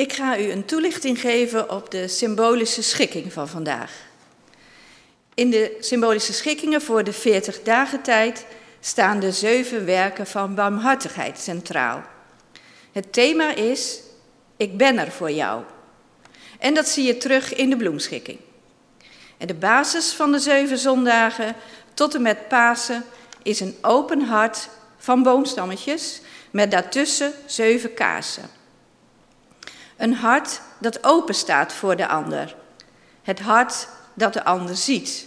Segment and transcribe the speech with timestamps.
[0.00, 3.92] Ik ga u een toelichting geven op de symbolische schikking van vandaag.
[5.34, 8.46] In de symbolische schikkingen voor de 40 dagen tijd
[8.80, 12.02] staan de zeven werken van barmhartigheid centraal.
[12.92, 14.00] Het thema is:
[14.56, 15.62] Ik ben er voor jou.
[16.58, 18.38] En dat zie je terug in de bloemschikking.
[19.38, 21.54] En de basis van de zeven zondagen
[21.94, 23.04] tot en met Pasen
[23.42, 24.68] is een open hart
[24.98, 28.59] van boomstammetjes met daartussen zeven kaarsen.
[30.00, 32.56] Een hart dat open staat voor de ander.
[33.22, 35.26] Het hart dat de ander ziet,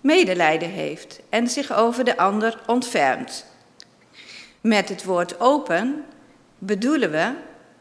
[0.00, 3.46] medelijden heeft en zich over de ander ontfermt.
[4.60, 6.04] Met het woord open
[6.58, 7.32] bedoelen we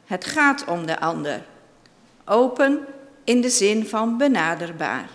[0.05, 1.45] het gaat om de ander.
[2.25, 2.85] Open
[3.23, 5.09] in de zin van benaderbaar.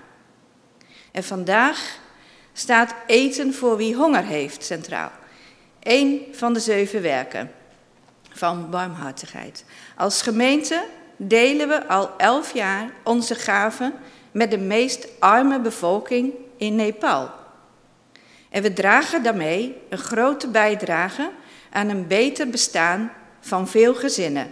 [1.12, 1.98] En vandaag
[2.52, 5.10] staat eten voor wie honger heeft centraal.
[5.80, 7.50] Eén van de zeven werken
[8.38, 9.64] van barmhartigheid.
[9.96, 10.84] Als gemeente
[11.16, 13.92] delen we al elf jaar onze gaven
[14.32, 17.30] met de meest arme bevolking in Nepal.
[18.50, 21.30] En we dragen daarmee een grote bijdrage
[21.70, 24.48] aan een beter bestaan van veel gezinnen.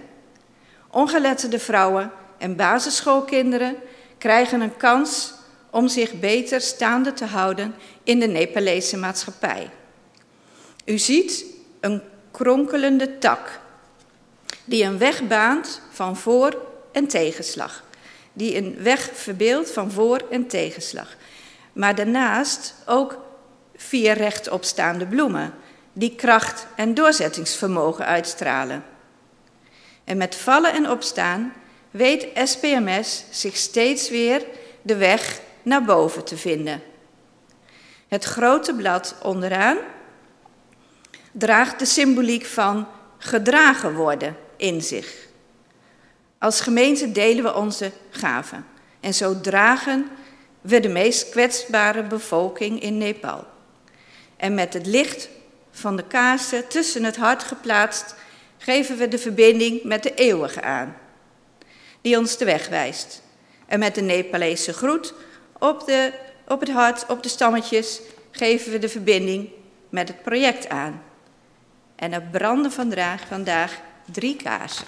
[0.91, 3.77] Ongeletterde vrouwen en basisschoolkinderen
[4.19, 5.35] krijgen een kans
[5.71, 9.71] om zich beter staande te houden in de Nepalese maatschappij.
[10.85, 11.45] U ziet
[11.81, 13.61] een kronkelende tak
[14.67, 17.85] die een weg baant van voor- en tegenslag.
[18.33, 21.17] Die een weg verbeeldt van voor- en tegenslag.
[21.73, 23.19] Maar daarnaast ook
[23.77, 25.55] vier rechtopstaande bloemen,
[25.93, 28.85] die kracht en doorzettingsvermogen uitstralen.
[30.05, 31.53] En met vallen en opstaan
[31.91, 34.45] weet SPMS zich steeds weer
[34.83, 36.83] de weg naar boven te vinden.
[38.09, 39.77] Het grote blad onderaan
[41.33, 42.89] draagt de symboliek van
[43.19, 45.27] gedragen worden in zich.
[46.39, 48.67] Als gemeente delen we onze gaven
[49.01, 50.07] en zo dragen
[50.61, 53.47] we de meest kwetsbare bevolking in Nepal.
[54.37, 55.29] En met het licht
[55.71, 58.15] van de kaarsen tussen het hart geplaatst,
[58.59, 60.97] geven we de verbinding met de eeuwige aan,
[62.01, 63.23] die ons de weg wijst.
[63.67, 65.15] En met de Nepalese groet
[65.59, 66.13] op, de,
[66.49, 68.01] op het hart, op de stammetjes,
[68.31, 69.49] geven we de verbinding
[69.89, 71.03] met het project aan.
[71.97, 73.81] En er branden vandaag, vandaag
[74.13, 74.87] drie kaarsen.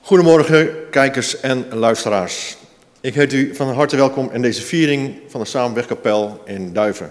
[0.00, 2.56] Goedemorgen, kijkers en luisteraars.
[3.00, 7.10] Ik heet u van harte welkom in deze viering van de Samenwegkapel in Duiven.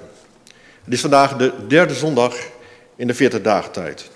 [0.83, 2.35] Het is vandaag de derde zondag
[2.95, 4.09] in de 40 dagen tijd.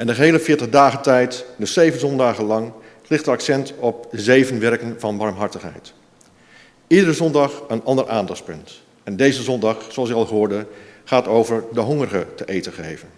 [0.00, 2.72] En de hele 40 dagen tijd, dus zeven zondagen lang,
[3.06, 5.92] ligt er accent op zeven werken van barmhartigheid.
[6.86, 8.80] Iedere zondag een ander aandachtspunt.
[9.04, 10.66] En deze zondag, zoals u al hoorde,
[11.04, 13.08] gaat over de hongerigen te eten geven.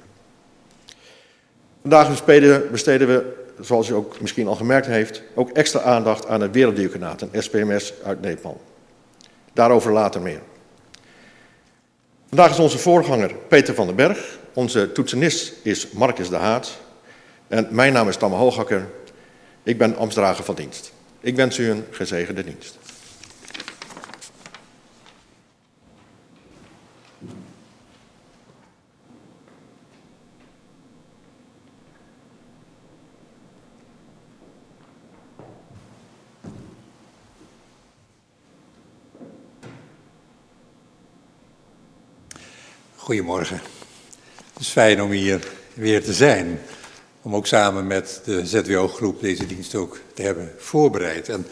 [1.81, 2.25] Vandaag
[2.70, 7.23] besteden we zoals u ook misschien al gemerkt heeft, ook extra aandacht aan het Werelddiaconaat,
[7.23, 8.61] een SPMS uit Nepal.
[9.52, 10.40] Daarover later meer.
[12.28, 14.40] Vandaag is onze voorganger Peter van den Berg.
[14.54, 16.78] Onze toetsenist is Marcus de Haat.
[17.49, 18.88] En mijn naam is Tamme Hoogakker.
[19.62, 20.93] Ik ben ambtsdrager van dienst.
[21.20, 22.78] Ik wens u een gezegende dienst.
[42.96, 43.81] Goedemorgen.
[44.62, 46.61] Het is fijn om hier weer te zijn.
[47.23, 51.29] Om ook samen met de ZWO-groep deze dienst ook te hebben voorbereid.
[51.29, 51.47] En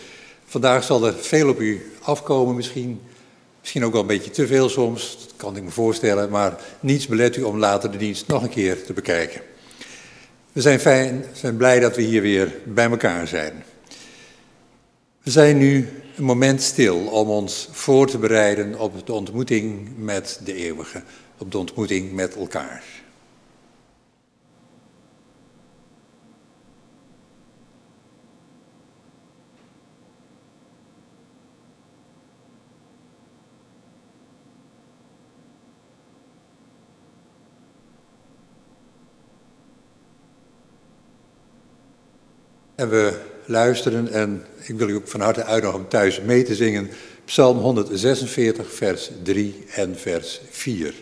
[0.44, 3.00] vandaag zal er veel op u afkomen misschien.
[3.60, 6.30] Misschien ook wel een beetje te veel soms, dat kan ik me voorstellen.
[6.30, 9.40] Maar niets belet u om later de dienst nog een keer te bekijken.
[10.52, 13.64] We zijn, fijn, zijn blij dat we hier weer bij elkaar zijn.
[15.22, 20.40] We zijn nu een moment stil om ons voor te bereiden op de ontmoeting met
[20.44, 21.02] de eeuwige
[21.40, 22.84] op de ontmoeting met elkaar.
[42.80, 43.12] En we
[43.44, 46.90] luisteren en ik wil u ook van harte uitnodigen om thuis mee te zingen.
[47.24, 50.94] Psalm 146, vers 3 en vers 4.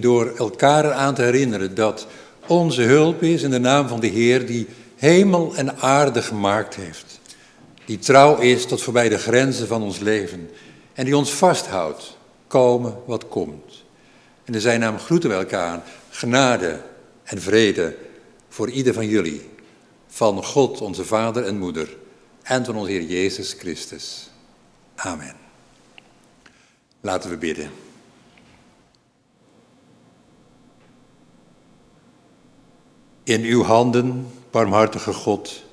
[0.00, 2.06] Door elkaar aan te herinneren dat
[2.46, 4.66] onze hulp is in de naam van de Heer die
[4.96, 7.20] hemel en aarde gemaakt heeft.
[7.84, 10.50] Die trouw is tot voorbij de grenzen van ons leven
[10.92, 12.16] en die ons vasthoudt,
[12.46, 13.84] komen wat komt.
[14.44, 16.80] En in zijn naam groeten we elkaar genade
[17.24, 17.96] en vrede
[18.48, 19.50] voor ieder van jullie,
[20.08, 21.96] van God onze Vader en Moeder
[22.42, 24.30] en van onze Heer Jezus Christus.
[24.94, 25.34] Amen.
[27.00, 27.81] Laten we bidden.
[33.32, 35.64] In uw handen, barmhartige God,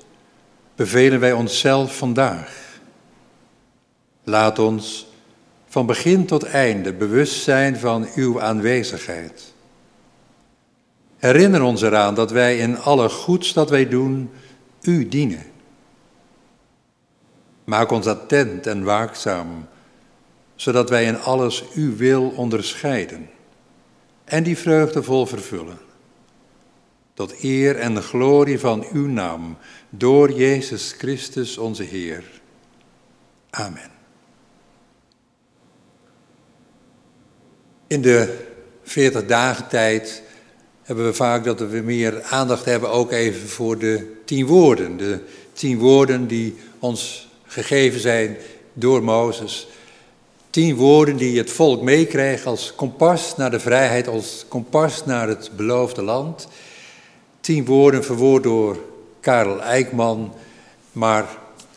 [0.74, 2.80] bevelen wij onszelf vandaag.
[4.24, 5.06] Laat ons
[5.66, 9.54] van begin tot einde bewust zijn van uw aanwezigheid.
[11.16, 14.30] Herinner ons eraan dat wij in alle goeds dat wij doen,
[14.82, 15.44] u dienen.
[17.64, 19.68] Maak ons attent en waakzaam,
[20.54, 23.30] zodat wij in alles uw wil onderscheiden
[24.24, 25.88] en die vreugdevol vervullen.
[27.20, 29.56] Tot eer en de glorie van uw naam,
[29.90, 32.24] door Jezus Christus onze Heer.
[33.50, 33.90] Amen.
[37.86, 38.46] In de
[38.82, 40.22] 40 dagen tijd
[40.82, 44.96] hebben we vaak dat we meer aandacht hebben ook even voor de tien woorden.
[44.96, 45.20] De
[45.52, 48.36] tien woorden die ons gegeven zijn
[48.72, 49.68] door Mozes.
[50.50, 55.50] Tien woorden die het volk meekrijgt als kompas naar de vrijheid, als kompas naar het
[55.56, 56.48] beloofde land.
[57.50, 58.78] Tien woorden verwoord door
[59.20, 60.34] Karel Eijkman.
[60.92, 61.28] Maar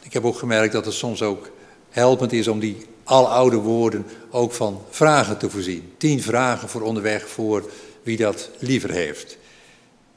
[0.02, 1.52] ik heb ook gemerkt dat het soms ook
[1.90, 5.94] helpend is om die aloude woorden ook van vragen te voorzien.
[5.98, 7.72] Tien vragen voor onderweg voor
[8.04, 9.38] wie dat liever heeft.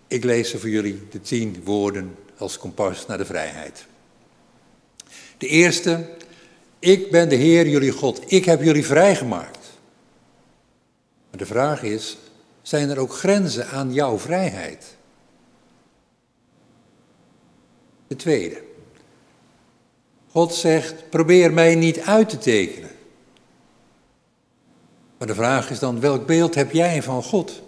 [0.07, 3.87] Ik lees ze voor jullie, de tien woorden als kompas naar de vrijheid.
[5.39, 6.09] De eerste,
[6.79, 9.67] ik ben de Heer jullie God, ik heb jullie vrijgemaakt.
[11.31, 12.17] Maar de vraag is,
[12.63, 14.96] zijn er ook grenzen aan jouw vrijheid?
[18.07, 18.63] De tweede,
[20.31, 22.91] God zegt, probeer mij niet uit te tekenen.
[25.19, 27.63] Maar de vraag is dan, welk beeld heb jij van God?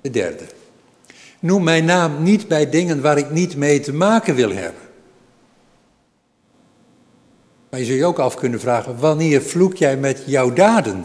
[0.00, 0.44] De derde.
[1.40, 4.82] Noem mijn naam niet bij dingen waar ik niet mee te maken wil hebben.
[7.70, 11.04] Maar je zult je ook af kunnen vragen, wanneer vloek jij met jouw daden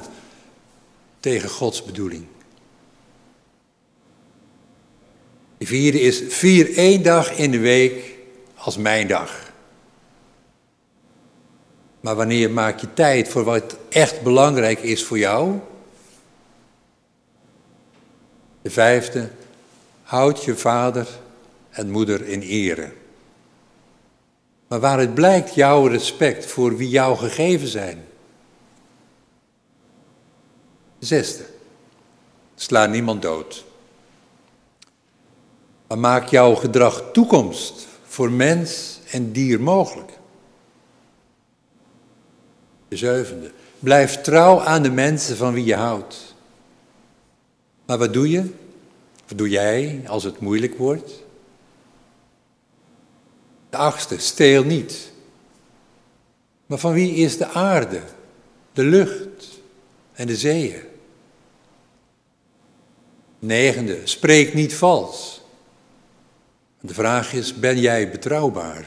[1.19, 2.25] tegen Gods bedoeling?
[5.61, 8.15] De vierde is vier één dag in de week
[8.55, 9.51] als mijn dag.
[11.99, 15.59] Maar wanneer maak je tijd voor wat echt belangrijk is voor jou?
[18.61, 19.29] De vijfde,
[20.03, 21.07] houd je vader
[21.69, 22.91] en moeder in ere.
[24.67, 28.05] Maar waaruit blijkt jouw respect voor wie jou gegeven zijn?
[30.99, 31.43] De zesde,
[32.55, 33.69] sla niemand dood.
[35.91, 40.11] Maar maak jouw gedrag toekomst voor mens en dier mogelijk.
[42.87, 46.35] De zevende, blijf trouw aan de mensen van wie je houdt.
[47.85, 48.51] Maar wat doe je?
[49.27, 51.23] Wat doe jij als het moeilijk wordt?
[53.69, 55.11] De achtste, steel niet.
[56.65, 58.01] Maar van wie is de aarde,
[58.73, 59.61] de lucht
[60.13, 60.81] en de zeeën?
[63.39, 65.40] Negende, spreek niet vals.
[66.81, 68.85] De vraag is, ben jij betrouwbaar?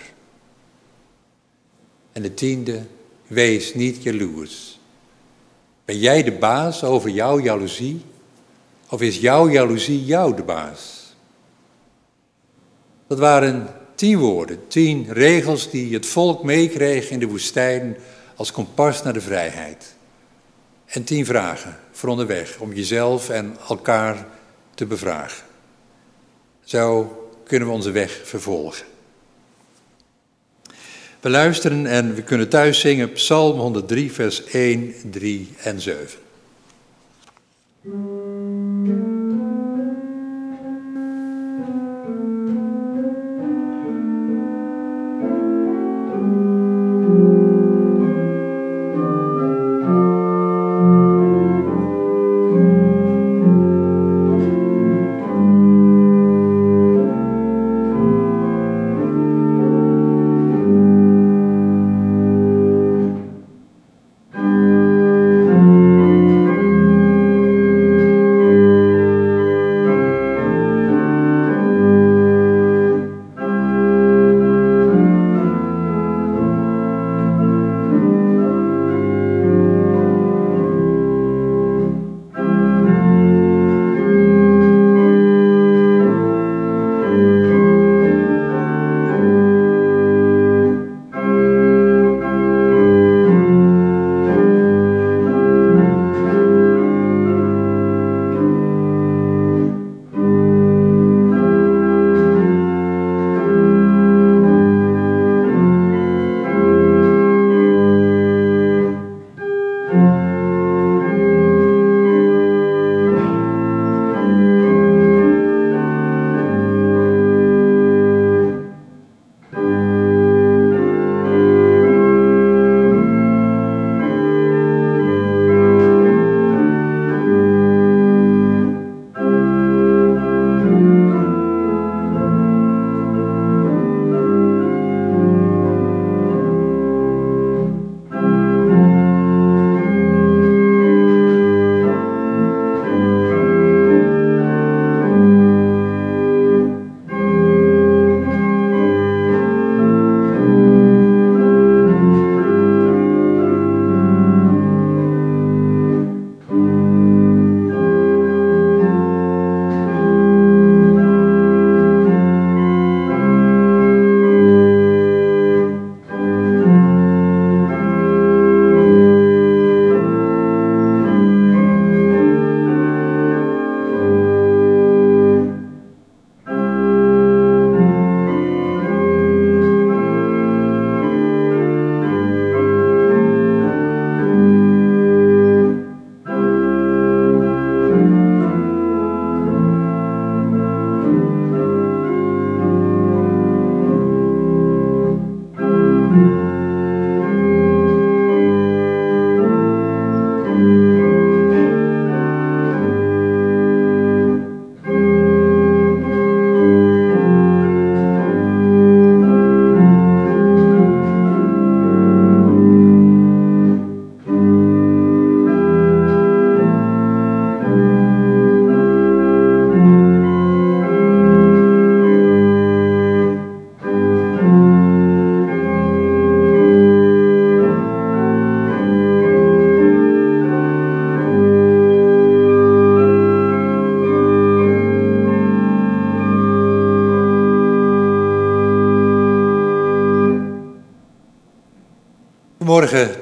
[2.13, 2.83] En de tiende,
[3.27, 4.81] wees niet jaloers.
[5.85, 8.05] Ben jij de baas over jouw jaloezie?
[8.89, 11.15] Of is jouw jaloezie jou de baas?
[13.07, 17.97] Dat waren tien woorden, tien regels die het volk meekreeg in de woestijn
[18.37, 19.95] als kompas naar de vrijheid.
[20.87, 24.27] En tien vragen voor onderweg om jezelf en elkaar
[24.75, 25.45] te bevragen.
[26.65, 28.87] Zo kunnen we onze weg vervolgen.
[31.21, 36.19] We luisteren en we kunnen thuis zingen Psalm 103, vers 1, 3 en 7.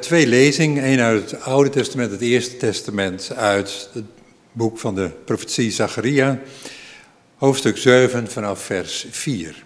[0.02, 4.04] Twee lezingen, één uit het Oude Testament, het Eerste Testament, uit het
[4.52, 6.40] boek van de profetie Zacharia,
[7.36, 9.64] hoofdstuk 7 vanaf vers 4.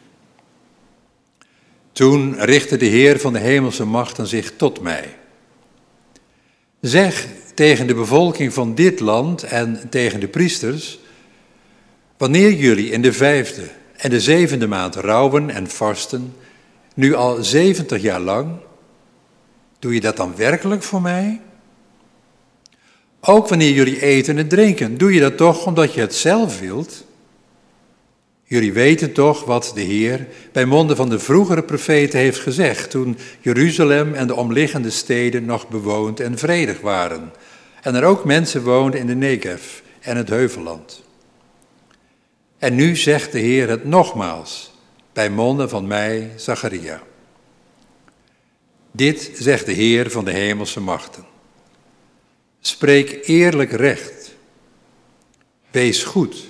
[1.92, 5.16] Toen richtte de Heer van de hemelse machten zich tot mij.
[6.80, 10.98] Zeg tegen de bevolking van dit land en tegen de priesters,
[12.16, 13.62] wanneer jullie in de vijfde
[13.96, 16.34] en de zevende maand rouwen en vasten,
[16.94, 18.64] nu al zeventig jaar lang,
[19.78, 21.40] doe je dat dan werkelijk voor mij?
[23.20, 27.04] Ook wanneer jullie eten en drinken, doe je dat toch omdat je het zelf wilt?
[28.44, 33.18] Jullie weten toch wat de Heer bij monden van de vroegere profeten heeft gezegd toen
[33.40, 37.32] Jeruzalem en de omliggende steden nog bewoond en vredig waren
[37.82, 41.02] en er ook mensen woonden in de Negev en het Heuvelland.
[42.58, 44.74] En nu zegt de Heer het nogmaals
[45.12, 47.02] bij monden van mij, Zacharia.
[48.96, 51.24] Dit zegt de Heer van de hemelse machten.
[52.60, 54.34] Spreek eerlijk recht.
[55.70, 56.44] Wees goed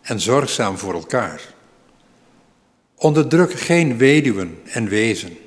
[0.00, 1.54] en zorgzaam voor elkaar.
[2.94, 5.38] Onderdruk geen weduwen en wezen.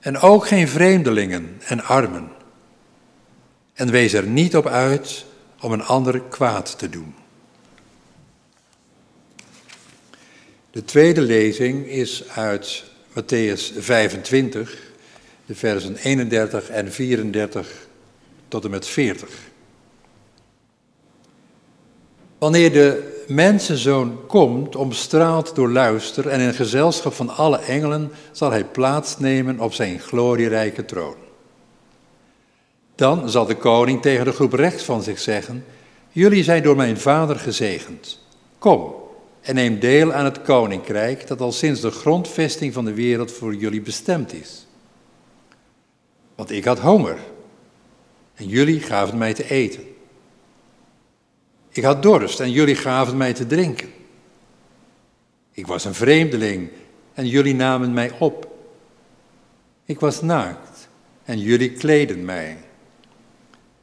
[0.00, 2.28] En ook geen vreemdelingen en armen.
[3.74, 5.24] En wees er niet op uit
[5.60, 7.14] om een ander kwaad te doen.
[10.70, 14.91] De tweede lezing is uit Matthäus 25,
[15.52, 17.86] de versen 31 en 34
[18.48, 19.28] tot en met 40.
[22.38, 28.64] Wanneer de mensenzoon komt, omstraald door luister en in gezelschap van alle engelen, zal hij
[28.64, 31.16] plaatsnemen op zijn glorierijke troon.
[32.94, 35.64] Dan zal de koning tegen de groep rechts van zich zeggen,
[36.10, 38.18] jullie zijn door mijn vader gezegend.
[38.58, 38.94] Kom
[39.40, 43.54] en neem deel aan het koninkrijk dat al sinds de grondvesting van de wereld voor
[43.54, 44.66] jullie bestemd is.
[46.34, 47.18] Want ik had honger
[48.34, 49.82] en jullie gaven mij te eten.
[51.70, 53.92] Ik had dorst en jullie gaven mij te drinken.
[55.52, 56.70] Ik was een vreemdeling
[57.14, 58.50] en jullie namen mij op.
[59.84, 60.88] Ik was naakt
[61.24, 62.58] en jullie kleden mij.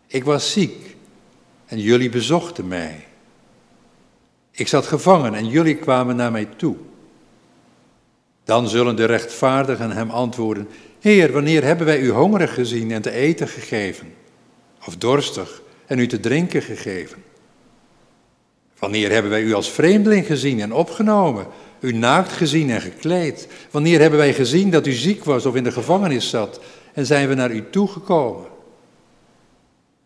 [0.08, 0.96] Ik was ziek
[1.66, 3.08] en jullie bezochten mij.
[4.52, 6.76] Ik zat gevangen en jullie kwamen naar mij toe.
[8.44, 13.12] Dan zullen de rechtvaardigen hem antwoorden: Heer, wanneer hebben wij u hongerig gezien en te
[13.12, 14.14] eten gegeven?
[14.86, 17.24] Of dorstig en u te drinken gegeven?
[18.80, 21.48] Wanneer hebben wij u als vreemdeling gezien en opgenomen,
[21.80, 23.48] u naakt gezien en gekleed?
[23.72, 26.60] Wanneer hebben wij gezien dat u ziek was of in de gevangenis zat
[26.94, 28.48] en zijn we naar u toegekomen?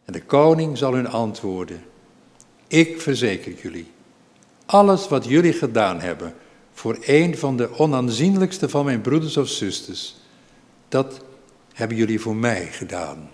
[0.06, 1.84] En de koning zal hun antwoorden:
[2.68, 3.88] Ik verzeker jullie,
[4.66, 6.34] alles wat jullie gedaan hebben
[6.74, 10.16] voor een van de onaanzienlijkste van mijn broeders of zusters,
[10.94, 11.20] dat
[11.74, 13.30] hebben jullie voor mij gedaan.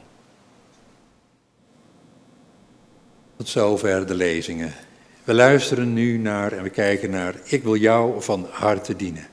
[3.37, 4.73] Tot zover de lezingen.
[5.23, 9.27] We luisteren nu naar en we kijken naar Ik wil jou van harte dienen.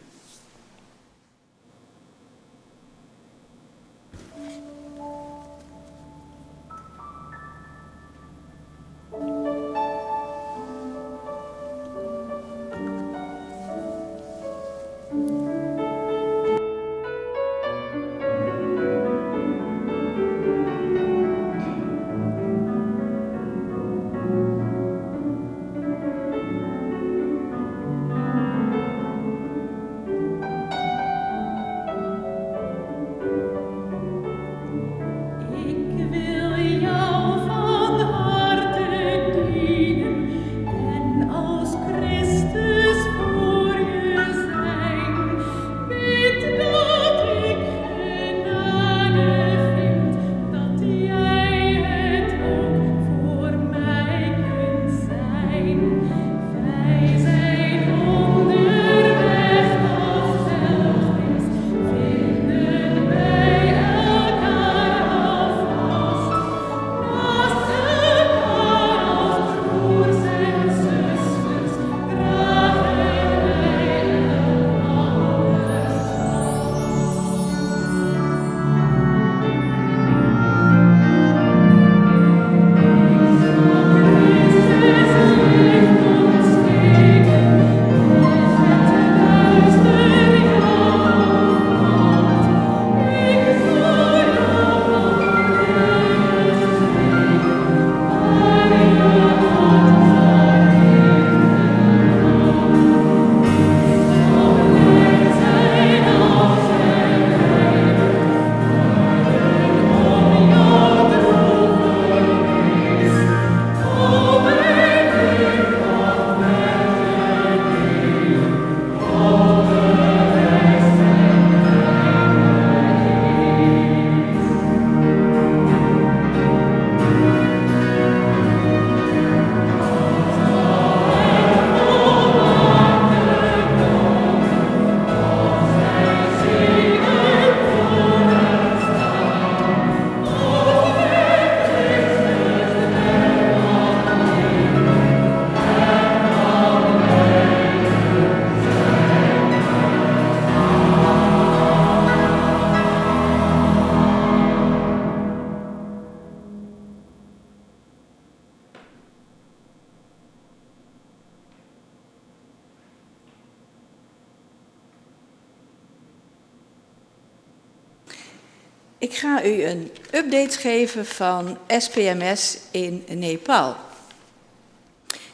[170.16, 173.76] Een update geven van SPMS in Nepal.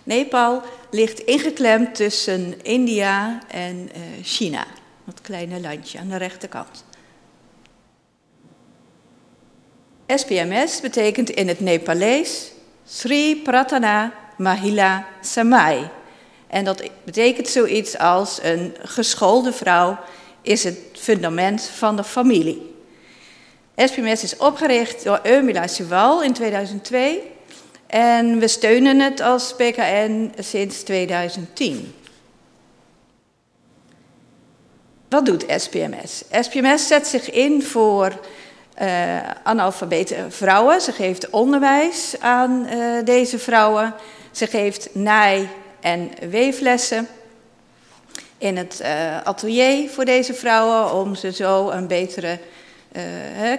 [0.03, 4.67] Nepal ligt ingeklemd tussen India en uh, China,
[5.05, 6.85] dat kleine landje aan de rechterkant.
[10.07, 12.53] SPMS betekent in het Nepalees
[12.85, 15.91] Sri Pratana Mahila Samai.
[16.47, 19.99] En dat betekent zoiets als een geschoolde vrouw
[20.41, 22.72] is het fundament van de familie.
[23.87, 27.23] SPMS is opgericht door Eumila Suwal in 2002
[27.87, 31.95] en we steunen het als PKN sinds 2010.
[35.09, 36.25] Wat doet SPMS?
[36.41, 38.21] SPMS zet zich in voor
[38.83, 40.81] uh, analfabete vrouwen.
[40.81, 43.95] Ze geeft onderwijs aan uh, deze vrouwen.
[44.31, 45.49] Ze geeft naai-
[45.81, 47.09] en weeflessen
[48.39, 52.39] in het uh, atelier voor deze vrouwen om ze zo een betere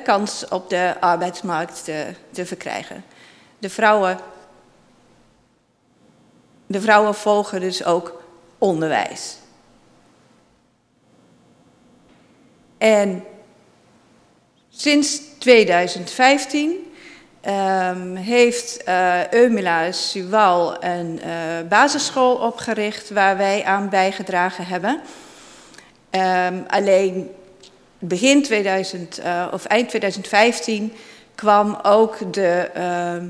[0.04, 3.04] kans op de arbeidsmarkt te, te verkrijgen.
[3.60, 4.18] De vrouwen,
[6.66, 8.24] de vrouwen volgen dus ook
[8.58, 9.38] onderwijs.
[12.78, 13.24] En
[14.70, 16.82] sinds 2015 um,
[17.42, 25.02] ehm, heeft uh, Eumila Suwal een uh, basisschool opgericht waar wij aan bijgedragen hebben.
[26.12, 27.32] Um, alleen
[28.08, 30.94] begin 2000 uh, of eind 2015
[31.36, 33.30] kwam ook de, uh,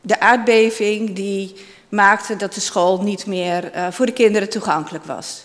[0.00, 1.54] de aardbeving die
[1.88, 5.44] maakte dat de school niet meer uh, voor de kinderen toegankelijk was.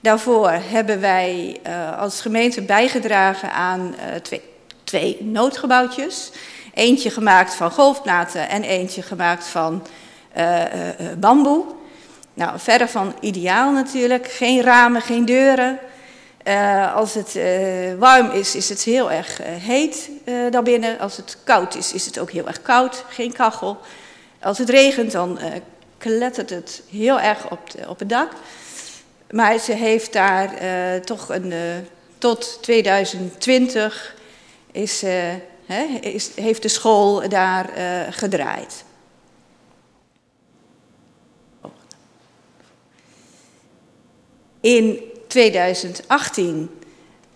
[0.00, 4.42] Daarvoor hebben wij uh, als gemeente bijgedragen aan twee,
[4.84, 6.32] twee noodgebouwtjes.
[6.74, 9.86] Eentje gemaakt van golfplaten en eentje gemaakt van
[11.18, 11.64] bamboe.
[12.34, 14.30] Nou, verder van ideaal natuurlijk.
[14.30, 15.78] Geen ramen, geen deuren.
[16.48, 20.10] Uh, als het uh, warm is, is het heel erg uh, heet
[20.50, 20.98] daarbinnen.
[20.98, 23.04] Als het koud is, is het ook heel erg koud.
[23.08, 23.78] Geen kachel.
[24.40, 25.38] Als het regent, dan
[25.98, 28.32] klettert het heel erg op, de, op het dak.
[29.30, 30.50] Maar ze heeft daar
[31.00, 31.52] toch een,
[32.18, 34.14] tot 2020
[34.72, 35.04] is,
[36.00, 37.70] is, heeft de school daar
[38.10, 38.84] gedraaid.
[44.60, 46.70] In 2018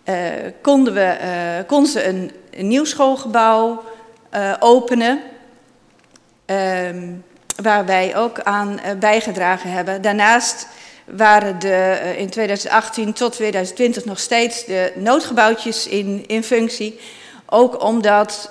[0.04, 0.14] uh,
[0.62, 3.82] konden, we, uh, ze een, een nieuw schoolgebouw
[4.34, 5.20] uh, openen.
[6.46, 7.24] Um,
[7.62, 10.02] waar wij ook aan bijgedragen hebben.
[10.02, 10.66] Daarnaast
[11.04, 17.00] waren de, in 2018 tot 2020 nog steeds de noodgebouwtjes in, in functie.
[17.46, 18.50] Ook omdat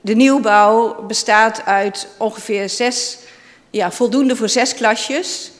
[0.00, 3.18] de nieuwbouw bestaat uit ongeveer zes,
[3.70, 5.50] ja, voldoende voor zes klasjes.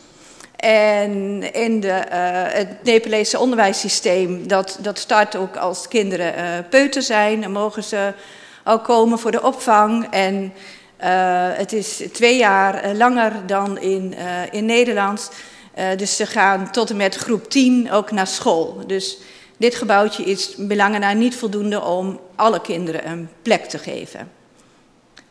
[0.59, 2.03] En in de, uh,
[2.59, 7.41] het Nepalese onderwijssysteem, dat, dat start ook als kinderen uh, peuter zijn.
[7.41, 8.13] Dan mogen ze
[8.65, 10.07] al komen voor de opvang.
[10.11, 11.07] En uh,
[11.53, 14.15] het is twee jaar langer dan in,
[14.51, 15.31] in Nederland.
[15.97, 18.83] dus ze gaan tot en met groep 10 ook naar school.
[18.87, 19.19] Dus
[19.57, 24.31] dit gebouwtje is belangen naar niet voldoende om alle kinderen een plek te geven.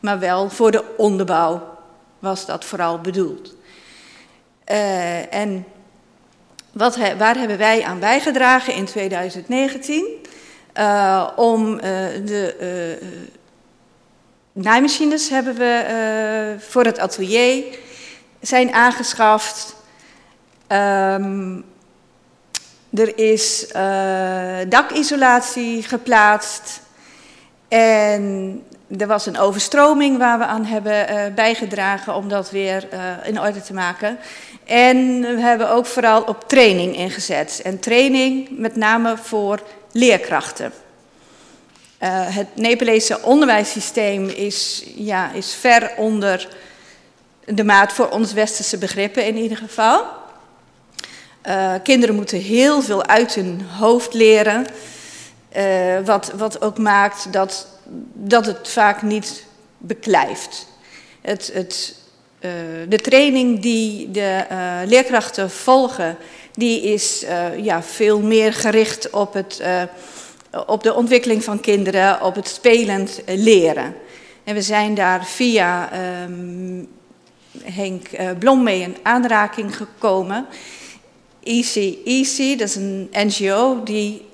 [0.00, 1.78] Maar wel voor de onderbouw
[2.18, 3.56] was dat vooral bedoeld.
[4.70, 5.66] Uh, en
[6.72, 10.04] wat waar hebben wij aan bijgedragen in 2019?
[10.74, 11.80] Uh, om uh,
[12.24, 12.98] de
[14.52, 17.64] naaimachines hebben we voor het atelier
[18.40, 19.76] zijn aangeschaft.
[20.68, 21.64] Um,
[22.90, 23.68] er is
[24.68, 26.80] dakisolatie geplaatst.
[27.68, 28.62] En
[28.98, 32.88] er was een overstroming waar we aan hebben bijgedragen om dat weer
[33.24, 34.18] in orde te maken.
[34.68, 37.60] En we hebben ook vooral op training ingezet.
[37.64, 40.72] En training met name voor leerkrachten.
[42.02, 46.48] Uh, het Nepalese onderwijssysteem is, ja, is ver onder
[47.44, 50.04] de maat voor ons westerse begrippen in ieder geval.
[51.46, 54.66] Uh, kinderen moeten heel veel uit hun hoofd leren.
[55.56, 57.66] Uh, wat, wat ook maakt dat,
[58.12, 59.44] dat het vaak niet
[59.78, 60.66] beklijft.
[61.20, 61.97] Het, het
[62.40, 62.50] uh,
[62.88, 66.16] de training die de uh, leerkrachten volgen,
[66.54, 69.62] die is uh, ja, veel meer gericht op, het,
[70.66, 73.94] op de ontwikkeling van kinderen, op het spelend leren.
[74.44, 75.90] En we zijn daar via
[76.22, 76.88] um,
[77.62, 80.46] Henk Blom mee in aanraking gekomen.
[81.42, 84.26] Easy dat is een NGO die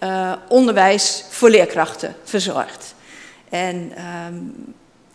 [0.48, 2.94] onderwijs voor leerkrachten verzorgt.
[3.48, 3.92] En
[4.28, 4.74] um,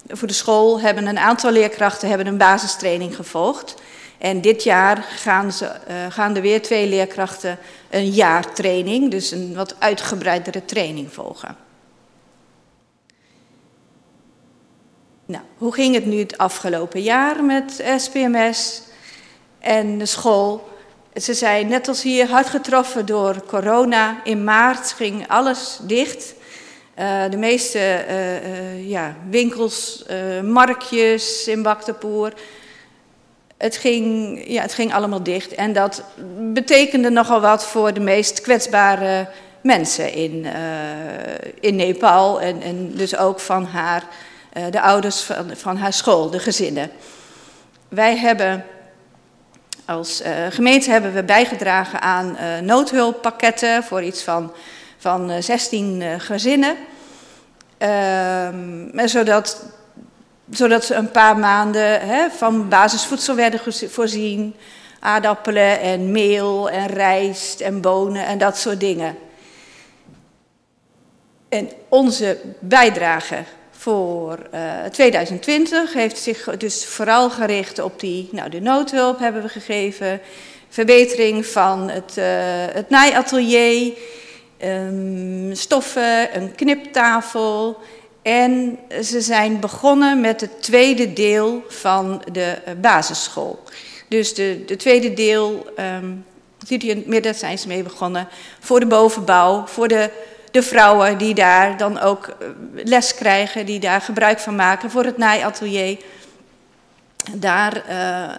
[0.10, 3.76] voor de school hebben een aantal leerkrachten hebben een basistraining gevolgd.
[4.18, 7.58] En dit jaar gaan, ze, uh, gaan er weer twee leerkrachten
[7.90, 11.68] een jaar training, dus een wat uitgebreidere training volgen.
[15.58, 18.82] hoe ging het nu het afgelopen jaar met SPMS
[19.60, 20.70] en de school?
[21.14, 24.24] Ze zijn net als hier hard getroffen door corona.
[24.24, 26.34] In maart ging alles dicht.
[27.00, 30.04] Uh, de meeste uh, uh, ja, winkels,
[30.44, 32.34] marktjes in Baktepoer.
[33.58, 35.56] Het ging, ja, het ging allemaal dicht.
[35.56, 36.04] En dat
[36.54, 39.28] betekende nogal wat voor de meest kwetsbare
[39.62, 40.48] mensen in,
[41.60, 42.42] in Nepal.
[42.42, 44.04] En, en dus ook van haar,
[44.70, 46.92] de ouders van, van haar school, de gezinnen.
[47.90, 48.66] Wij hebben
[49.86, 54.52] als gemeente hebben we bijgedragen aan noodhulppakketten voor iets van,
[55.00, 56.76] van uh, 16 gezinnen.
[57.78, 59.66] Ehm, zodat,
[60.50, 63.60] zodat ze een paar maanden van basisvoedsel werden
[63.90, 64.56] voorzien.
[65.00, 69.18] Aardappelen en meel en rijst en bonen en dat soort dingen.
[71.50, 78.50] En onze bijdrage voor uh, eh, 2020 heeft zich dus vooral gericht op die, nou
[78.50, 80.22] de noodhulp hebben we gegeven,
[80.70, 82.26] verbetering van het, uh,
[82.74, 83.94] het naaiatelier,
[84.64, 87.78] um, stoffen, een kniptafel.
[88.22, 93.64] En ze zijn begonnen met het tweede deel van de uh, basisschool.
[94.08, 95.66] Dus de, de tweede deel,
[96.02, 96.26] um,
[96.68, 98.28] in het midden, zijn ze mee begonnen,
[98.60, 100.10] voor de bovenbouw, voor de
[100.52, 105.04] de vrouwen die daar dan ook eh, les krijgen, die daar gebruik van maken voor
[105.04, 105.98] het naaiatelier.
[107.34, 108.36] Daar uh,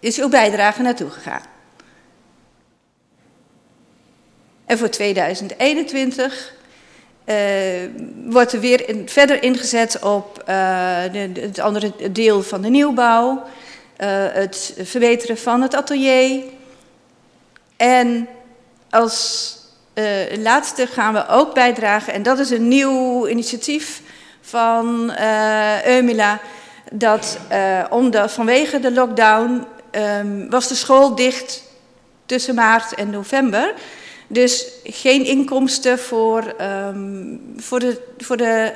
[0.00, 1.42] is uw bijdrage naartoe gegaan.
[4.66, 6.54] En voor 2021
[7.24, 7.34] uh,
[8.24, 13.42] wordt er weer verder ingezet op de, het andere deel van de nieuwbouw,
[14.32, 16.42] het verbeteren van het atelier.
[17.76, 18.28] En
[18.90, 19.54] als
[20.38, 24.02] laatste gaan we ook bijdragen, en dat is een nieuw initiatief
[24.40, 25.12] van
[25.84, 26.40] Eumila,
[26.92, 27.38] dat
[27.90, 31.62] om de, vanwege de lockdown um, was de school dicht
[32.26, 33.74] tussen maart en november.
[34.28, 38.72] Dus geen inkomsten voor, um, voor de, voor de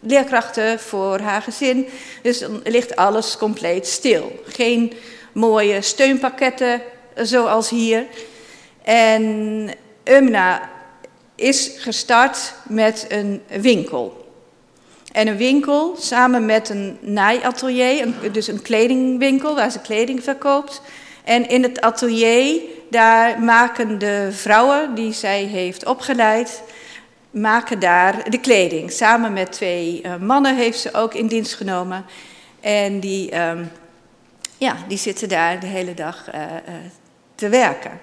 [0.00, 1.88] leerkrachten, voor haar gezin.
[2.22, 4.42] Dus dan ligt alles compleet stil.
[4.44, 4.92] Geen
[5.32, 6.82] mooie steunpakketten
[7.14, 8.06] zoals hier.
[8.82, 9.70] En
[10.04, 10.70] Umna
[11.34, 14.22] is gestart met een winkel.
[15.12, 20.80] En een winkel samen met een naaiatelier, dus een kledingwinkel waar ze kleding verkoopt.
[21.24, 26.62] En in het atelier, daar maken de vrouwen die zij heeft opgeleid,
[27.30, 28.90] maken daar de kleding.
[28.90, 32.04] Samen met twee uh, mannen heeft ze ook in dienst genomen.
[32.60, 33.70] En die, um,
[34.58, 36.48] ja, die zitten daar de hele dag uh, uh,
[37.34, 38.00] te werken.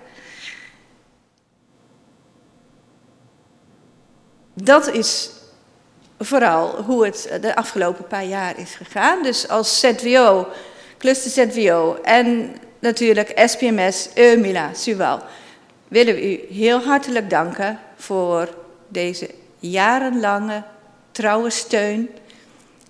[4.53, 5.29] dat is
[6.19, 9.23] vooral hoe het de afgelopen paar jaar is gegaan.
[9.23, 10.47] Dus als ZWO,
[10.97, 15.21] cluster ZWO en natuurlijk SPMS, Eumila, Suwal,
[15.87, 18.49] willen we u heel hartelijk danken voor
[18.87, 20.63] deze jarenlange
[21.11, 22.09] trouwe steun.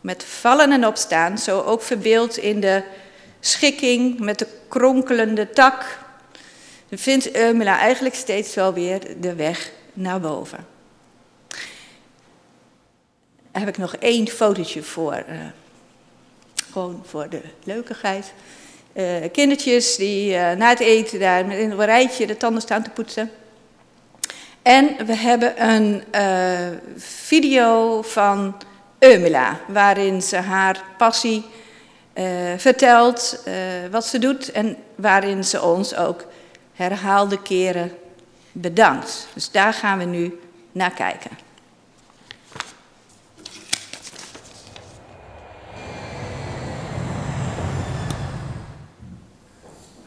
[0.01, 2.84] Met vallen en opstaan, zo ook verbeeld in de
[3.39, 5.99] schikking met de kronkelende tak.
[6.91, 10.71] Vindt Eumila eigenlijk steeds wel weer de weg naar boven
[13.51, 15.45] heb ik nog één fotootje voor, uh,
[16.71, 18.34] gewoon voor de leukigheid.
[18.93, 22.89] Uh, kindertjes die uh, na het eten daar met een rijtje de tanden staan te
[22.89, 23.32] poetsen.
[24.62, 26.04] En we hebben een
[26.97, 28.56] video van
[28.99, 31.43] Eumela, waarin ze haar passie
[32.58, 33.43] vertelt,
[33.91, 36.25] wat ze doet en waarin ze ons ook
[36.73, 37.91] herhaalde keren
[38.51, 39.27] bedankt.
[39.34, 40.39] Dus daar gaan we nu
[40.71, 41.32] naar kijken.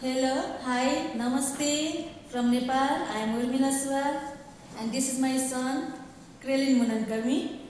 [0.05, 3.09] Hello, hi, namaste from Nepal.
[3.09, 4.37] I am Urmila Swar
[4.79, 5.95] and this is my son,
[6.43, 7.61] Krelin Munankarmi.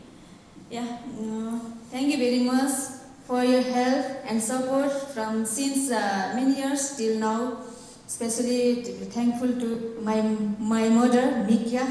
[0.68, 1.61] Yeah, uh,
[1.92, 2.75] thank you very much
[3.23, 7.62] for your help and support from since uh, many years till now.
[8.05, 8.83] Especially
[9.14, 10.18] thankful to my
[10.59, 11.87] my mother, Mikya,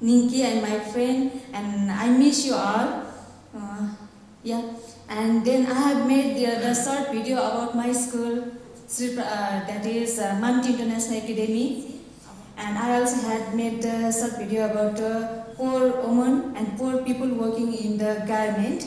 [0.00, 1.42] Ninki, and my friend.
[1.52, 3.02] And I miss you all.
[3.50, 3.88] Uh,
[4.44, 4.62] yeah,
[5.08, 8.61] and then I have made the, the short video about my school
[8.98, 12.00] that is uh, Mount International Academy.
[12.58, 17.28] And I also had made a short video about uh, poor women and poor people
[17.28, 18.86] working in the garment,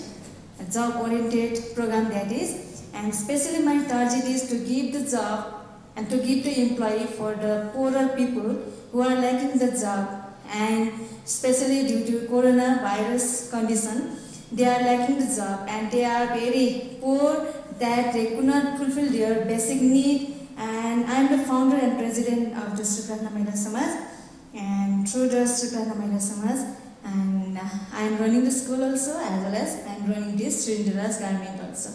[0.60, 2.84] a job-oriented program that is.
[2.94, 5.66] And especially my target is to give the job
[5.96, 10.08] and to give the employee for the poorer people who are lacking the job
[10.52, 10.92] and
[11.26, 14.18] especially due to coronavirus condition
[14.52, 17.48] they are lacking the job and they are very poor
[17.80, 20.36] that they could not fulfill their basic need.
[20.58, 24.08] And I am the founder and president of the Srikrishna Mahila Samaj
[24.54, 27.62] and through the Srikrishna Mahila Samaj and uh,
[27.94, 31.62] I am running the school also as well as I am running this Srindaras garment
[31.62, 31.92] also.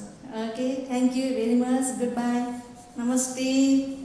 [0.50, 1.98] Okay, thank you very much.
[1.98, 2.60] Goodbye.
[2.96, 3.99] Namaste.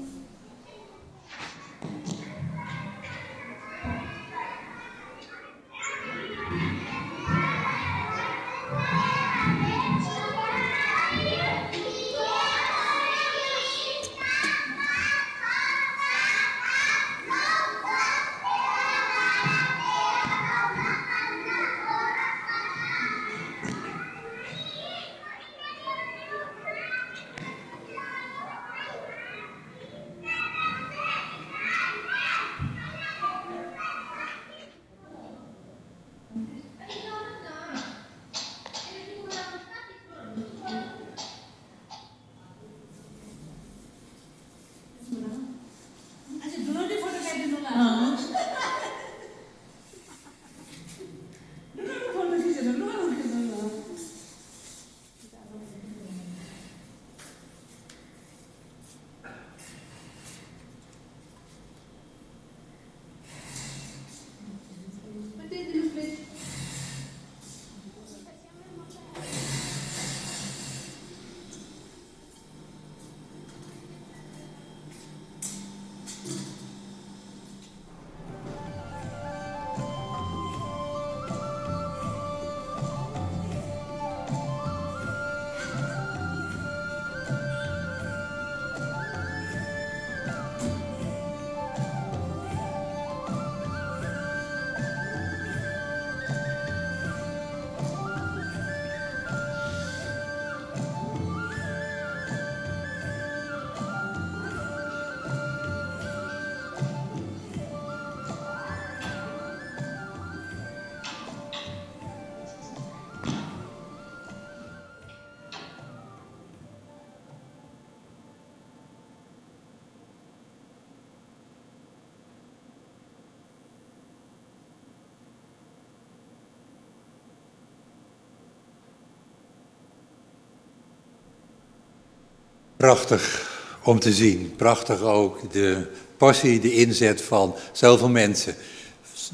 [132.78, 133.52] Prachtig
[133.84, 134.54] om te zien.
[134.56, 138.56] Prachtig ook de passie, de inzet van zoveel mensen.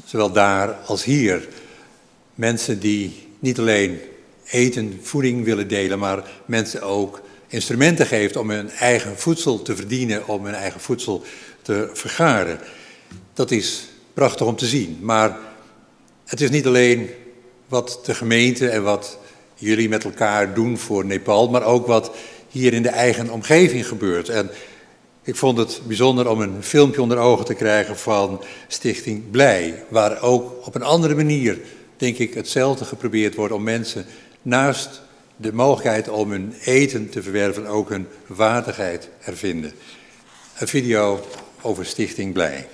[0.04, 1.48] Zowel daar als hier.
[2.34, 4.00] Mensen die niet alleen
[4.50, 10.28] eten, voeding willen delen, maar mensen ook instrumenten geeft om hun eigen voedsel te verdienen,
[10.28, 11.22] om hun eigen voedsel
[11.62, 12.58] te vergaren.
[13.34, 14.98] Dat is prachtig om te zien.
[15.00, 15.38] Maar
[16.24, 17.10] het is niet alleen
[17.68, 19.18] wat de gemeente en wat
[19.54, 22.10] jullie met elkaar doen voor Nepal, maar ook wat
[22.52, 24.28] hier in de eigen omgeving gebeurt.
[24.28, 24.50] En
[25.22, 30.22] ik vond het bijzonder om een filmpje onder ogen te krijgen van Stichting Blij, waar
[30.22, 31.58] ook op een andere manier,
[31.96, 34.06] denk ik, hetzelfde geprobeerd wordt om mensen
[34.42, 35.02] naast
[35.36, 39.72] de mogelijkheid om hun eten te verwerven ook hun waardigheid ervinden.
[40.58, 41.20] Een video
[41.62, 42.68] over Stichting Blij.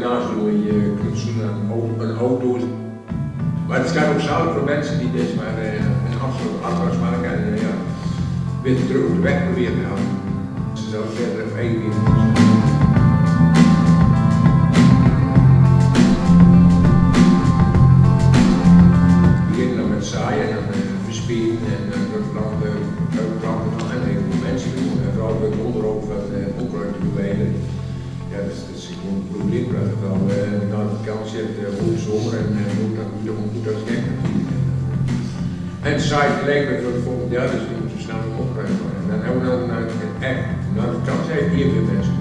[0.00, 1.40] daarnaast door je kunt zien
[1.98, 2.58] een auto.
[3.68, 7.58] Maar het is ook zo voor mensen die deze maar eh, een absolute maken en
[8.62, 10.06] weer terug op de weg proberen te houden.
[10.72, 11.94] Ze zelfs verder even één keer.
[19.34, 21.98] We beginnen dan met zaaien, en eh, verspieren en eh,
[23.16, 23.69] dan planten.
[29.00, 30.18] gewoon een probleem dat wel
[30.72, 32.46] na de vakantie heeft een goede zomer en
[32.78, 34.02] moet dat goed om goed als gek
[35.88, 38.88] En saai gelijk met voor de volgende jaar, dus moeten snel opruimen.
[38.98, 39.62] En dan hebben we dan
[40.30, 40.44] echt,
[40.76, 42.19] na de vakantie, de.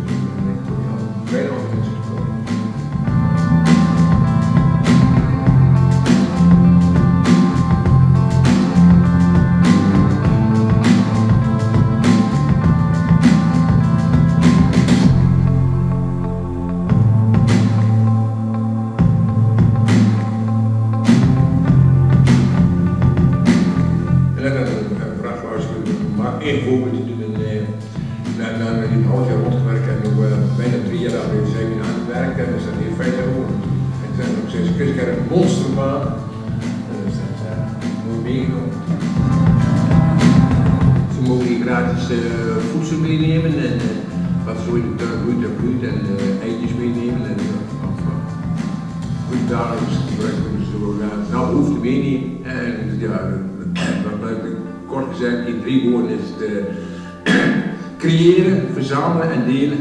[58.89, 59.79] Verzamelen en delen.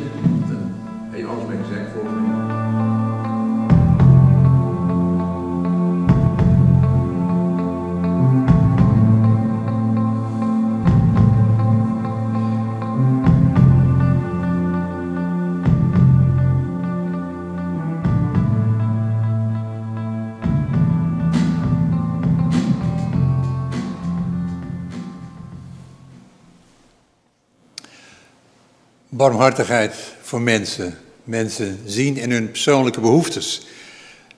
[29.28, 30.98] Barmhartigheid voor mensen.
[31.24, 33.66] Mensen zien in hun persoonlijke behoeftes.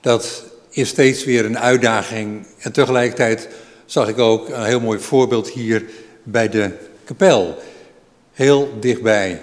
[0.01, 2.45] Dat is steeds weer een uitdaging.
[2.59, 3.47] En tegelijkertijd
[3.85, 5.85] zag ik ook een heel mooi voorbeeld hier
[6.23, 6.71] bij de
[7.03, 7.57] kapel.
[8.33, 9.41] Heel dichtbij.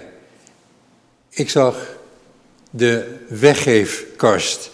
[1.30, 1.96] Ik zag
[2.70, 4.70] de weggeefkast.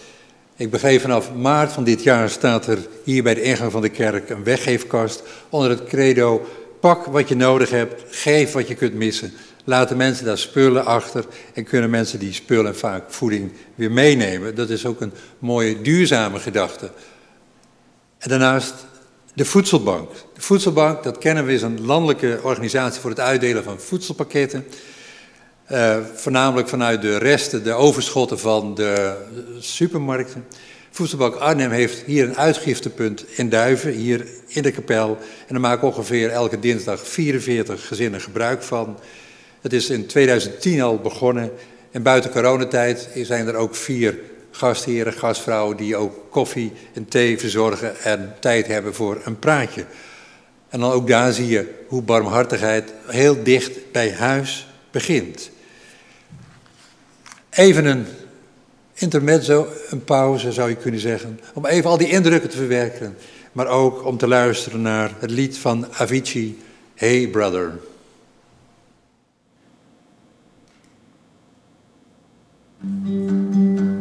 [0.55, 3.89] Ik begreep vanaf maart van dit jaar staat er hier bij de ingang van de
[3.89, 6.45] kerk een weggeefkast onder het credo:
[6.79, 9.33] pak wat je nodig hebt, geef wat je kunt missen.
[9.67, 14.55] Laten mensen daar spullen achter en kunnen mensen die spullen en vaak voeding weer meenemen.
[14.55, 16.91] Dat is ook een mooie duurzame gedachte.
[18.17, 18.73] En daarnaast
[19.33, 20.09] de voedselbank.
[20.33, 24.65] De voedselbank, dat kennen we, is een landelijke organisatie voor het uitdelen van voedselpakketten.
[25.71, 29.15] Uh, voornamelijk vanuit de resten, de overschotten van de
[29.59, 30.45] supermarkten.
[30.91, 35.17] Voedselbank Arnhem heeft hier een uitgiftepunt in Duiven, hier in de kapel.
[35.19, 38.99] En daar maken ongeveer elke dinsdag 44 gezinnen gebruik van.
[39.65, 41.51] Het is in 2010 al begonnen.
[41.91, 44.19] En buiten coronatijd zijn er ook vier
[44.51, 49.85] gastheren, gastvrouwen die ook koffie en thee verzorgen en tijd hebben voor een praatje.
[50.69, 55.49] En dan ook daar zie je hoe barmhartigheid heel dicht bij huis begint.
[57.49, 58.05] Even een
[58.93, 63.17] intermezzo, een pauze zou je kunnen zeggen, om even al die indrukken te verwerken,
[63.51, 66.61] maar ook om te luisteren naar het lied van Avicii,
[66.95, 67.71] Hey Brother.
[72.83, 73.94] うん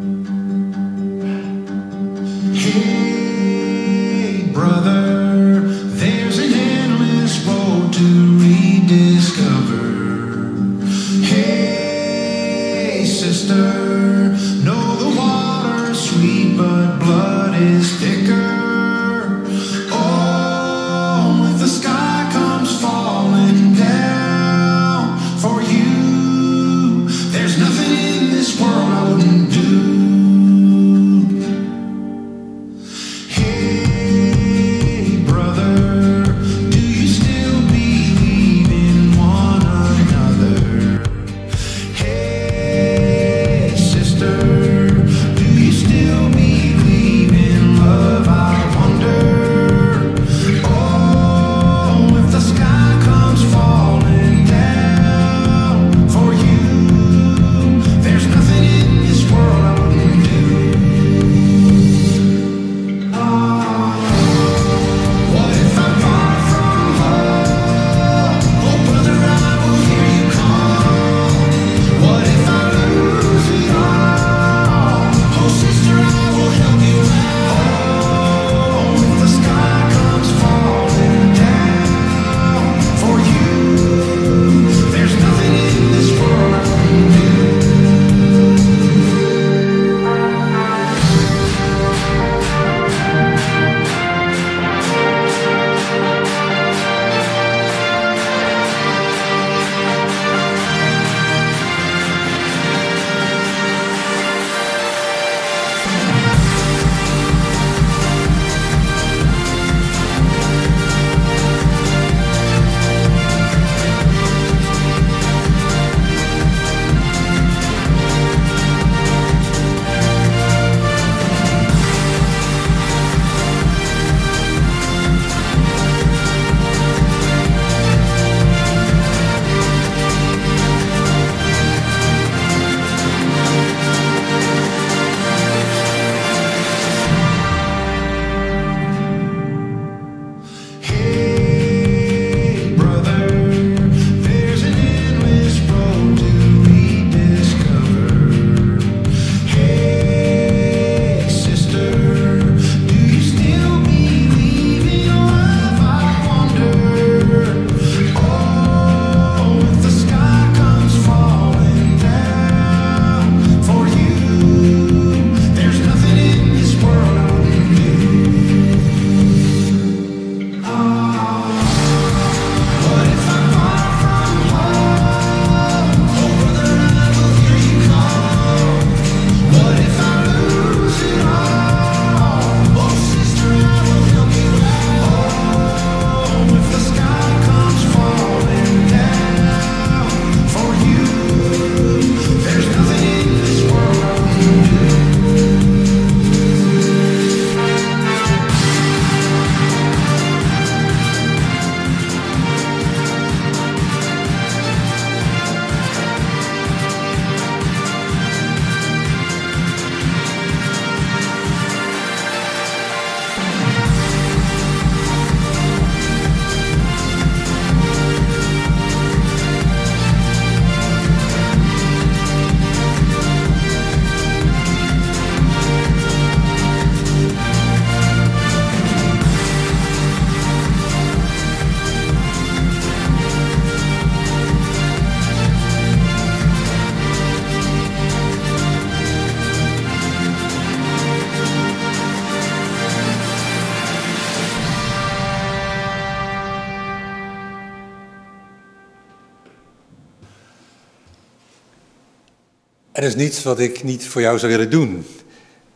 [253.05, 255.07] Er is niets wat ik niet voor jou zou willen doen.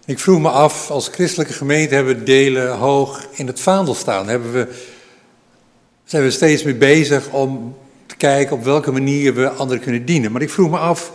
[0.06, 4.28] Ik vroeg me af, als christelijke gemeente hebben we delen hoog in het vaandel staan.
[4.28, 4.68] Hebben we,
[6.04, 7.76] zijn we steeds mee bezig om
[8.06, 10.32] te kijken op welke manier we anderen kunnen dienen.
[10.32, 11.12] Maar ik vroeg me af,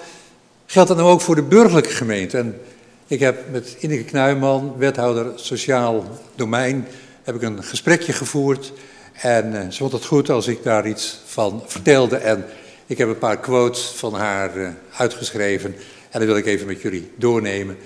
[0.66, 2.38] geldt dat nou ook voor de burgerlijke gemeente?
[2.38, 2.60] En
[3.08, 6.06] ik heb met Ineke Knuijman, wethouder sociaal
[6.36, 6.88] domein,
[7.24, 8.74] heb ik een gesprekje gevoerd.
[9.14, 12.16] En eh, ze vond het goed als ik daar iets van vertelde.
[12.16, 12.46] En
[12.86, 15.76] ik heb een paar quotes van haar eh, uitgeschreven.
[16.14, 17.78] En dat wil ik even met jullie doornemen.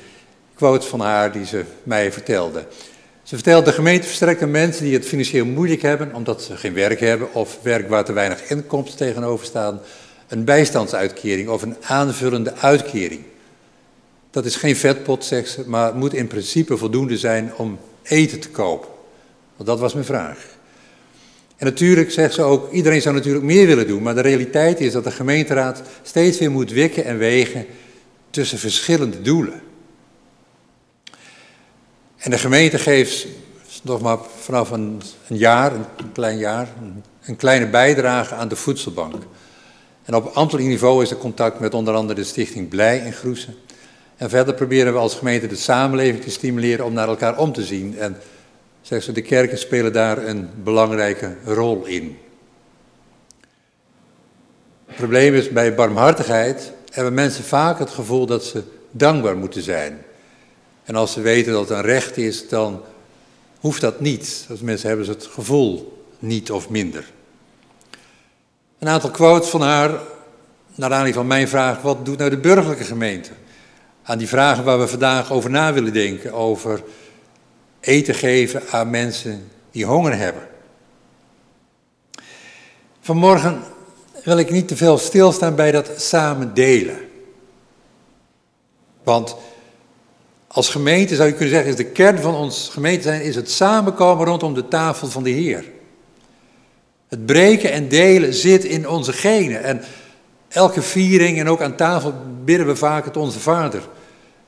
[0.53, 2.65] Quotes van haar die ze mij vertelde.
[3.23, 6.99] Ze vertelde, de gemeente verstrekt mensen die het financieel moeilijk hebben, omdat ze geen werk
[6.99, 9.79] hebben of werk waar te weinig inkomsten tegenover staan,
[10.27, 13.21] een bijstandsuitkering of een aanvullende uitkering.
[14.31, 18.49] Dat is geen vetpot, zegt ze, maar moet in principe voldoende zijn om eten te
[18.49, 18.89] kopen.
[19.55, 20.45] Want dat was mijn vraag.
[21.57, 24.91] En natuurlijk zegt ze ook, iedereen zou natuurlijk meer willen doen, maar de realiteit is
[24.91, 27.65] dat de gemeenteraad steeds weer moet wikken en wegen
[28.37, 29.61] tussen verschillende doelen.
[32.17, 33.27] En de gemeente geeft
[33.81, 36.67] nog maar vanaf een, een jaar, een, klein jaar,
[37.21, 39.23] een, kleine bijdrage aan de voedselbank.
[40.03, 43.55] En op ambtelijk niveau is er contact met onder andere de stichting Blij in Groesen.
[44.17, 47.63] En verder proberen we als gemeente de samenleving te stimuleren om naar elkaar om te
[47.63, 47.97] zien.
[47.99, 48.17] En
[48.81, 52.17] zegt ze, de kerken spelen daar een belangrijke rol in.
[54.85, 60.01] Het probleem is bij barmhartigheid hebben mensen vaak het gevoel dat ze dankbaar moeten zijn.
[60.83, 62.81] En als ze weten dat het een recht is, dan
[63.59, 64.45] hoeft dat niet.
[64.49, 67.11] Als mensen hebben ze het gevoel niet of minder.
[68.79, 72.83] Een aantal quotes van haar, naar aanleiding van mijn vraag, wat doet nou de burgerlijke
[72.83, 73.29] gemeente?
[74.03, 76.83] Aan die vragen waar we vandaag over na willen denken, over
[77.79, 80.47] eten geven aan mensen die honger hebben.
[83.01, 83.63] Vanmorgen
[84.27, 86.97] wil ik niet te veel stilstaan bij dat samen delen.
[89.03, 89.35] Want
[90.47, 93.51] als gemeente zou je kunnen zeggen, is de kern van ons gemeente zijn, is het
[93.51, 95.65] samenkomen rondom de tafel van de Heer.
[97.07, 99.63] Het breken en delen zit in onze genen.
[99.63, 99.81] En
[100.47, 102.13] elke viering en ook aan tafel
[102.43, 103.81] bidden we vaak het Onze Vader.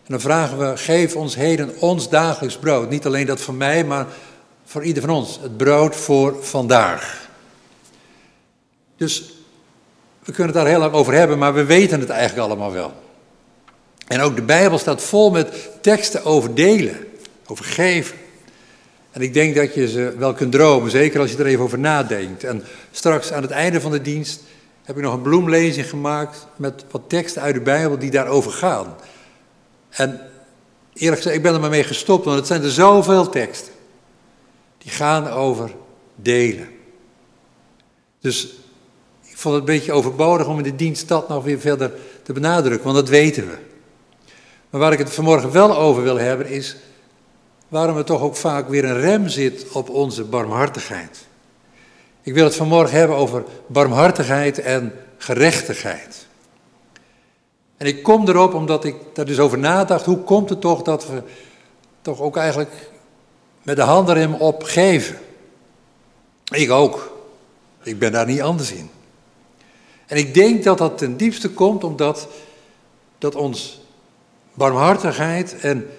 [0.03, 2.89] En dan vragen we, geef ons heden ons dagelijks brood.
[2.89, 4.07] Niet alleen dat van mij, maar
[4.65, 5.39] voor ieder van ons.
[5.41, 7.29] Het brood voor vandaag.
[8.97, 9.37] Dus
[10.29, 12.93] we kunnen het daar heel lang over hebben, maar we weten het eigenlijk allemaal wel.
[14.07, 16.97] En ook de Bijbel staat vol met teksten over delen,
[17.45, 18.17] over geven.
[19.11, 21.79] En ik denk dat je ze wel kunt dromen, zeker als je er even over
[21.79, 22.43] nadenkt.
[22.43, 24.43] En straks aan het einde van de dienst
[24.83, 28.95] heb ik nog een bloemlezing gemaakt met wat teksten uit de Bijbel die daarover gaan.
[29.89, 30.21] En
[30.93, 33.73] eerlijk gezegd, ik ben er maar mee gestopt, want het zijn er zoveel teksten.
[34.77, 35.71] Die gaan over
[36.15, 36.67] delen.
[38.19, 38.58] Dus
[39.39, 41.91] vond het een beetje overbodig om in de dienst dat nog weer verder
[42.23, 43.57] te benadrukken, want dat weten we.
[44.69, 46.75] Maar waar ik het vanmorgen wel over wil hebben is
[47.67, 51.27] waarom er toch ook vaak weer een rem zit op onze barmhartigheid.
[52.21, 56.27] Ik wil het vanmorgen hebben over barmhartigheid en gerechtigheid.
[57.77, 61.07] En ik kom erop omdat ik daar dus over nadacht, hoe komt het toch dat
[61.07, 61.23] we
[62.01, 62.89] toch ook eigenlijk
[63.63, 65.17] met de handrem op geven?
[66.51, 67.17] Ik ook.
[67.83, 68.89] Ik ben daar niet anders in.
[70.09, 72.27] En ik denk dat dat ten diepste komt omdat
[73.17, 73.81] dat ons
[74.53, 75.89] barmhartigheid en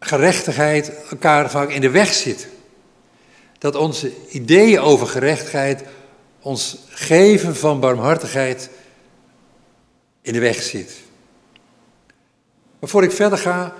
[0.00, 2.48] gerechtigheid elkaar vaak in de weg zitten.
[3.58, 5.82] Dat onze ideeën over gerechtigheid,
[6.40, 8.70] ons geven van barmhartigheid
[10.22, 10.94] in de weg zit.
[12.78, 13.74] Maar voor ik verder ga,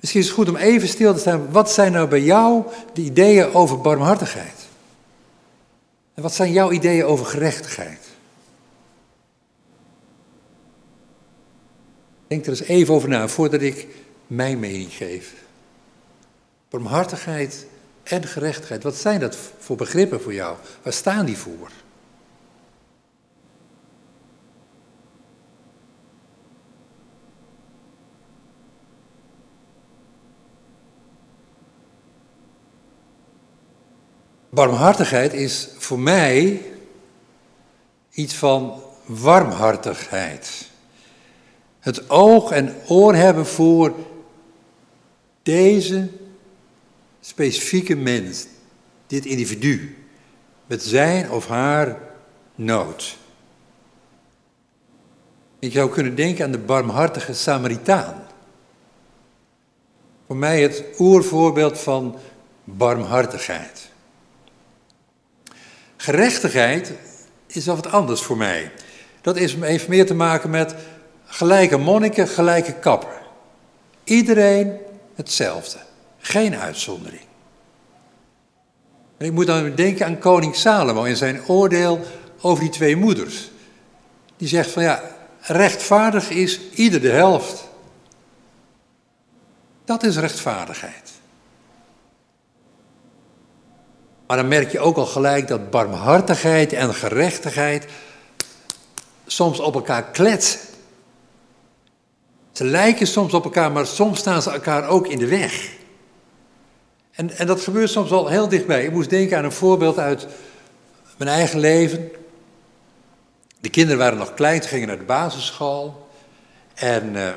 [0.00, 1.50] misschien is het goed om even stil te staan.
[1.50, 4.65] Wat zijn nou bij jou de ideeën over barmhartigheid?
[6.16, 8.00] En wat zijn jouw ideeën over gerechtigheid?
[12.26, 13.86] Denk er eens even over na voordat ik
[14.26, 15.34] mijn mening geef.
[16.68, 17.66] Barmhartigheid
[18.02, 20.56] en gerechtigheid, wat zijn dat voor begrippen voor jou?
[20.82, 21.70] Waar staan die voor?
[34.56, 36.62] Barmhartigheid is voor mij
[38.10, 40.70] iets van warmhartigheid.
[41.80, 43.94] Het oog en oor hebben voor
[45.42, 46.08] deze
[47.20, 48.46] specifieke mens,
[49.06, 49.96] dit individu,
[50.66, 51.98] met zijn of haar
[52.54, 53.16] nood.
[55.58, 58.26] Ik zou kunnen denken aan de barmhartige Samaritaan.
[60.26, 62.16] Voor mij het oervoorbeeld van
[62.64, 63.94] barmhartigheid.
[65.96, 66.92] Gerechtigheid
[67.46, 68.72] is wel wat anders voor mij.
[69.20, 70.74] Dat is, heeft meer te maken met
[71.24, 73.22] gelijke monniken, gelijke kapper.
[74.04, 74.76] Iedereen
[75.14, 75.78] hetzelfde.
[76.18, 77.22] Geen uitzondering.
[79.18, 82.00] Ik moet dan denken aan koning Salomo in zijn oordeel
[82.40, 83.50] over die twee moeders.
[84.36, 85.02] Die zegt van ja,
[85.40, 87.68] rechtvaardig is ieder de helft.
[89.84, 91.12] Dat is rechtvaardigheid.
[94.26, 97.86] Maar dan merk je ook al gelijk dat barmhartigheid en gerechtigheid
[99.26, 100.60] soms op elkaar kletsen.
[102.52, 105.70] Ze lijken soms op elkaar, maar soms staan ze elkaar ook in de weg.
[107.12, 108.84] En, en dat gebeurt soms al heel dichtbij.
[108.84, 110.26] Ik moest denken aan een voorbeeld uit
[111.16, 112.10] mijn eigen leven.
[113.60, 116.08] De kinderen waren nog klein, ze gingen naar de basisschool.
[116.74, 117.28] En uh,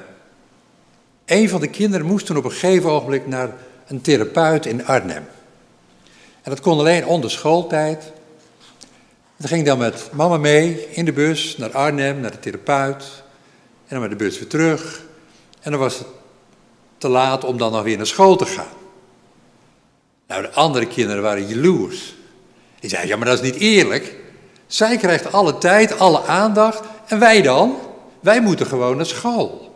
[1.25, 3.53] een van de kinderen moest toen op een gegeven ogenblik naar
[3.87, 5.27] een therapeut in Arnhem.
[6.49, 8.11] Dat kon alleen onder schooltijd.
[9.37, 13.23] En ging dan met mama mee in de bus naar Arnhem, naar de therapeut.
[13.87, 15.01] En dan met de bus weer terug.
[15.61, 16.07] En dan was het
[16.97, 18.77] te laat om dan nog weer naar school te gaan.
[20.27, 22.15] Nou, de andere kinderen waren jaloers.
[22.79, 24.15] Die zeiden, ja, maar dat is niet eerlijk.
[24.67, 26.81] Zij krijgt alle tijd, alle aandacht.
[27.05, 27.77] En wij dan?
[28.19, 29.68] Wij moeten gewoon naar school.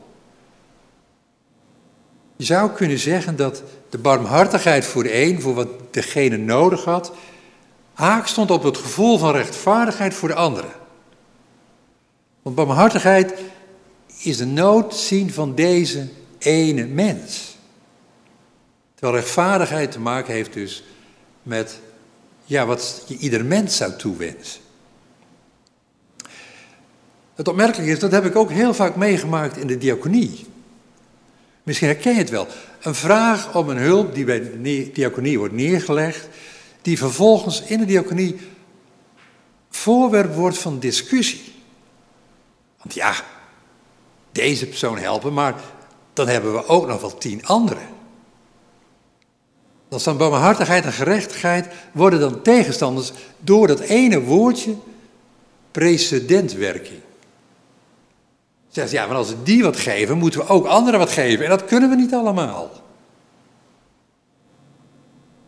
[2.44, 7.12] Je zou kunnen zeggen dat de barmhartigheid voor de een, voor wat degene nodig had,
[7.94, 10.68] haak stond op het gevoel van rechtvaardigheid voor de andere.
[12.42, 13.34] Want barmhartigheid
[14.22, 17.58] is de nood zien van deze ene mens.
[18.94, 20.84] Terwijl rechtvaardigheid te maken heeft dus
[21.44, 21.80] met
[22.46, 24.62] ja, wat je ieder mens zou toewensen.
[27.36, 30.52] Het opmerkelijke is, dat heb ik ook heel vaak meegemaakt in de diaconie.
[31.64, 32.48] Misschien herken je het wel.
[32.82, 36.28] Een vraag om een hulp die bij de diaconie wordt neergelegd,
[36.82, 38.40] die vervolgens in de diaconie
[39.70, 41.54] voorwerp wordt van discussie.
[42.78, 43.16] Want ja,
[44.32, 45.56] deze persoon helpen, maar
[46.14, 47.88] dan hebben we ook nog wel tien anderen.
[49.90, 54.76] Dan staan barmhartigheid en gerechtigheid worden dan tegenstanders door dat ene woordje
[55.72, 57.03] precedentwerking.
[58.74, 61.44] Zegt ja, maar als we die wat geven, moeten we ook anderen wat geven.
[61.44, 62.72] En dat kunnen we niet allemaal.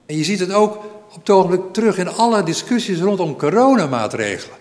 [0.06, 0.76] En je ziet het ook
[1.10, 4.58] op het ogenblik terug in alle discussies rondom coronamaatregelen.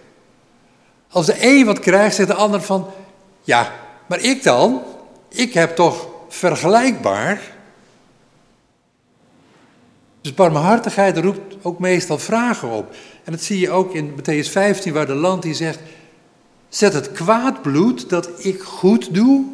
[1.11, 2.87] Als de een wat krijgt, zegt de ander van,
[3.43, 3.73] ja,
[4.07, 4.83] maar ik dan?
[5.29, 7.41] Ik heb toch vergelijkbaar?
[10.21, 12.95] Dus barmhartigheid roept ook meestal vragen op.
[13.25, 15.79] En dat zie je ook in Matthäus 15, waar de land die zegt,
[16.75, 19.45] Zet het kwaad bloed dat ik goed doe?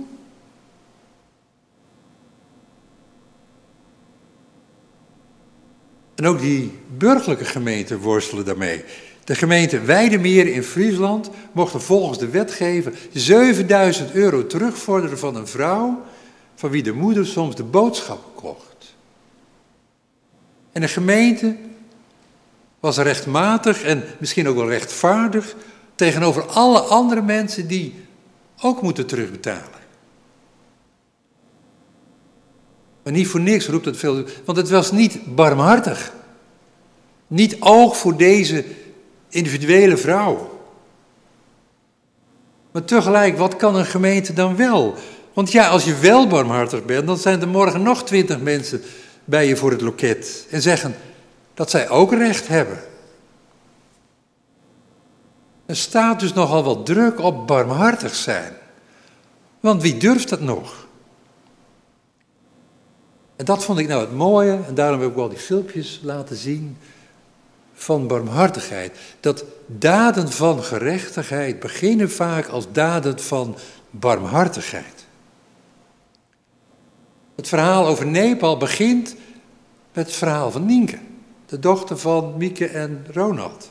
[6.15, 8.85] En ook die burgerlijke gemeenten worstelen daarmee.
[9.25, 16.03] De gemeente Weidemeer in Friesland mocht volgens de wetgever 7000 euro terugvorderen van een vrouw
[16.55, 18.95] van wie de moeder soms de boodschappen kocht.
[20.73, 21.57] En de gemeente
[22.81, 25.55] was rechtmatig en misschien ook wel rechtvaardig
[26.01, 27.95] tegenover alle andere mensen die
[28.61, 29.81] ook moeten terugbetalen.
[33.03, 36.13] Maar niet voor niks roept het veel, want het was niet barmhartig.
[37.27, 38.65] Niet oog voor deze
[39.29, 40.61] individuele vrouw.
[42.71, 44.95] Maar tegelijk, wat kan een gemeente dan wel?
[45.33, 48.83] Want ja, als je wel barmhartig bent, dan zijn er morgen nog twintig mensen
[49.25, 50.97] bij je voor het loket en zeggen
[51.55, 52.90] dat zij ook recht hebben.
[55.71, 58.53] Er staat dus nogal wat druk op barmhartig zijn.
[59.61, 60.87] Want wie durft dat nog?
[63.37, 66.37] En dat vond ik nou het mooie, en daarom heb ik wel die filmpjes laten
[66.37, 66.77] zien
[67.75, 68.99] van barmhartigheid.
[69.21, 73.57] Dat daden van gerechtigheid beginnen vaak als daden van
[73.91, 75.07] barmhartigheid.
[77.35, 79.15] Het verhaal over Nepal begint
[79.93, 80.99] met het verhaal van Nienke,
[81.47, 83.71] de dochter van Mieke en Ronald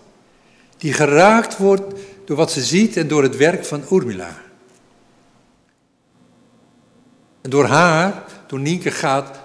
[0.80, 1.94] die geraakt wordt
[2.26, 4.42] door wat ze ziet en door het werk van Urmila.
[7.42, 9.40] En door haar, door Nienke, gaat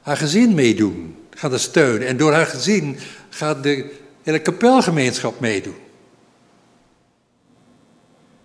[0.00, 2.08] haar gezin meedoen, gaat haar steunen.
[2.08, 2.98] En door haar gezin
[3.28, 5.76] gaat de hele kapelgemeenschap meedoen.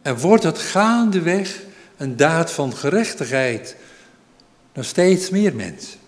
[0.02, 1.62] En wordt het gaandeweg
[1.98, 3.76] een daad van gerechtigheid
[4.74, 6.00] naar steeds meer mensen.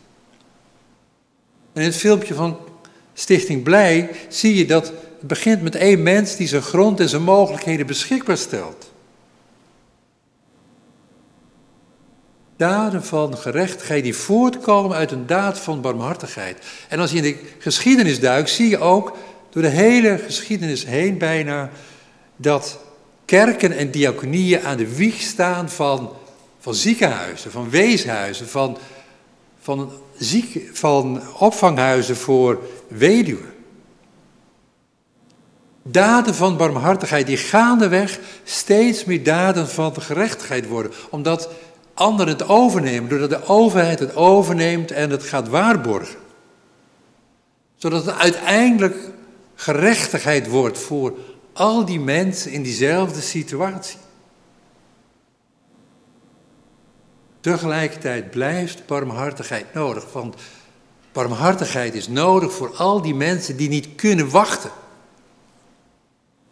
[1.74, 2.58] En in het filmpje van
[3.14, 4.94] Stichting Blij zie je dat
[5.28, 8.92] begint met één mens die zijn grond en zijn mogelijkheden beschikbaar stelt.
[12.58, 16.66] Daden van gerechtigheid die voortkomen uit een daad van barmhartigheid.
[16.90, 19.18] En als je in de geschiedenis duikt, zie je ook
[19.50, 21.70] door de hele geschiedenis heen bijna
[22.36, 22.80] dat
[23.26, 26.12] kerken en diaconieën aan de wieg staan van,
[26.60, 28.78] van ziekenhuizen, van weeshuizen, van,
[29.60, 29.92] van,
[30.74, 33.57] van opvanghuizen voor weduwen.
[35.92, 40.92] Daden van barmhartigheid die gaandeweg steeds meer daden van gerechtigheid worden.
[41.10, 41.50] Omdat
[41.94, 46.16] anderen het overnemen, doordat de overheid het overneemt en het gaat waarborgen.
[47.76, 48.96] Zodat het uiteindelijk
[49.56, 51.14] gerechtigheid wordt voor
[51.54, 53.98] al die mensen in diezelfde situatie.
[57.40, 60.36] Tegelijkertijd blijft barmhartigheid nodig, want
[61.12, 64.72] barmhartigheid is nodig voor al die mensen die niet kunnen wachten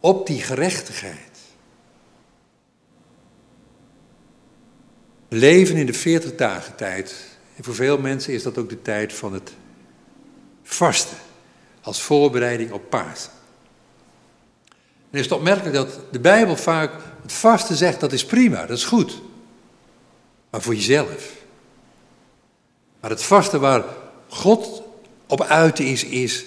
[0.05, 1.39] op die gerechtigheid.
[5.27, 7.15] Leven in de 40 dagen tijd.
[7.55, 9.53] En voor veel mensen is dat ook de tijd van het
[10.63, 11.17] vasten.
[11.81, 13.31] Als voorbereiding op Pasen.
[15.09, 16.91] En is het opmerkelijk dat de Bijbel vaak
[17.21, 19.21] het vasten zegt dat is prima, dat is goed.
[20.49, 21.33] Maar voor jezelf.
[22.99, 23.83] Maar het vasten waar
[24.27, 24.83] God
[25.27, 26.45] op uit is, is,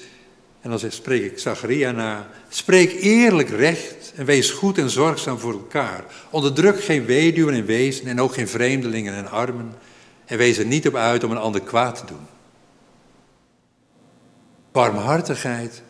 [0.61, 5.53] en dan spreek ik Zacharia na, spreek eerlijk recht en wees goed en zorgzaam voor
[5.53, 6.05] elkaar.
[6.31, 9.75] Onderdruk geen weduwen en wezen en ook geen vreemdelingen en armen.
[10.25, 12.27] En wees er niet op uit om een ander kwaad te doen.
[14.73, 15.83] Barmhartigheid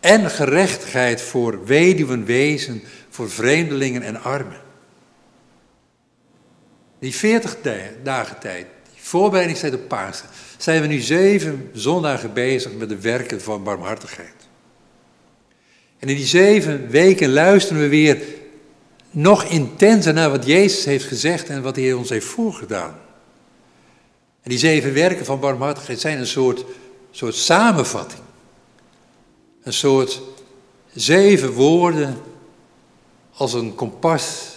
[0.00, 4.60] en gerechtigheid voor weduwen, wezen, voor vreemdelingen en armen.
[6.98, 7.56] Die 40
[8.02, 13.42] dagen tijd, die voorbereidingstijd op Pasen, zijn we nu zeven zondagen bezig met de werken
[13.42, 14.34] van barmhartigheid.
[15.98, 18.18] En in die zeven weken luisteren we weer
[19.10, 22.98] nog intenser naar wat Jezus heeft gezegd en wat hij ons heeft voorgedaan.
[24.42, 26.64] En die zeven werken van barmhartigheid zijn een soort,
[27.10, 28.22] soort samenvatting.
[29.62, 30.22] Een soort
[30.94, 32.16] zeven woorden
[33.34, 34.54] als een kompas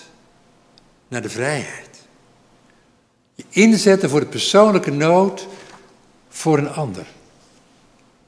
[1.07, 1.89] naar de vrijheid.
[3.35, 5.47] Je inzetten voor de persoonlijke nood
[6.29, 7.05] voor een ander.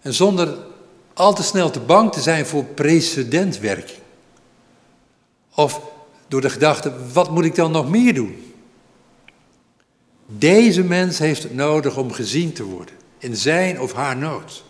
[0.01, 0.57] En zonder
[1.13, 3.99] al te snel te bang te zijn voor precedentwerking.
[5.55, 5.81] Of
[6.27, 8.53] door de gedachte, wat moet ik dan nog meer doen?
[10.25, 14.63] Deze mens heeft het nodig om gezien te worden in zijn of haar nood.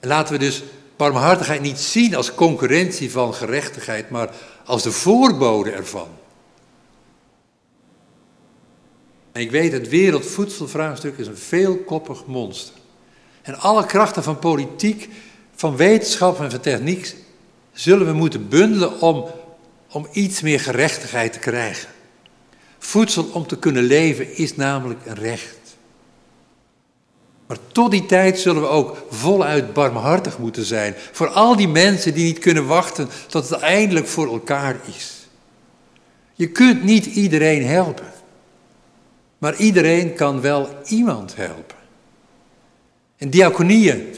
[0.00, 0.62] En laten we dus
[0.96, 4.30] barmhartigheid niet zien als concurrentie van gerechtigheid, maar
[4.64, 6.08] als de voorbode ervan.
[9.19, 12.74] En ik weet, het wereldvoedselvraagstuk is een veelkoppig monster.
[13.42, 15.08] En alle krachten van politiek,
[15.54, 17.14] van wetenschap en van techniek
[17.72, 19.26] zullen we moeten bundelen om,
[19.90, 21.88] om iets meer gerechtigheid te krijgen.
[22.78, 25.58] Voedsel om te kunnen leven is namelijk een recht.
[27.46, 32.14] Maar tot die tijd zullen we ook voluit barmhartig moeten zijn voor al die mensen
[32.14, 35.28] die niet kunnen wachten tot het eindelijk voor elkaar is.
[36.34, 38.09] Je kunt niet iedereen helpen,
[39.40, 41.76] maar iedereen kan wel iemand helpen.
[43.16, 44.16] En diaconieën,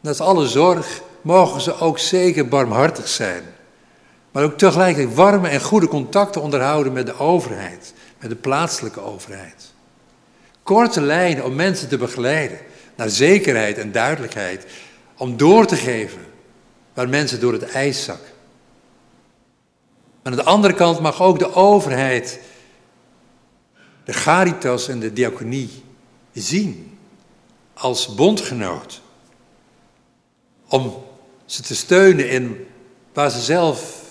[0.00, 3.42] dat alle zorg, mogen ze ook zeker barmhartig zijn.
[4.32, 9.72] Maar ook tegelijkertijd warme en goede contacten onderhouden met de overheid, met de plaatselijke overheid.
[10.62, 12.58] Korte lijnen om mensen te begeleiden
[12.96, 14.66] naar zekerheid en duidelijkheid,
[15.16, 16.20] om door te geven
[16.94, 18.32] waar mensen door het ijs zakken.
[20.22, 22.40] Aan de andere kant mag ook de overheid,
[24.04, 25.70] de Garitas en de diaconie
[26.32, 26.98] zien
[27.74, 29.00] als bondgenoot.
[30.68, 31.02] Om
[31.44, 32.66] ze te steunen in
[33.12, 34.02] waar ze zelf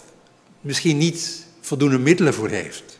[0.62, 3.00] misschien niet voldoende middelen voor heeft.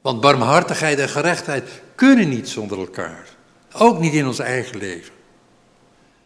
[0.00, 3.28] Want barmhartigheid en gerechtigheid kunnen niet zonder elkaar.
[3.72, 5.12] Ook niet in ons eigen leven.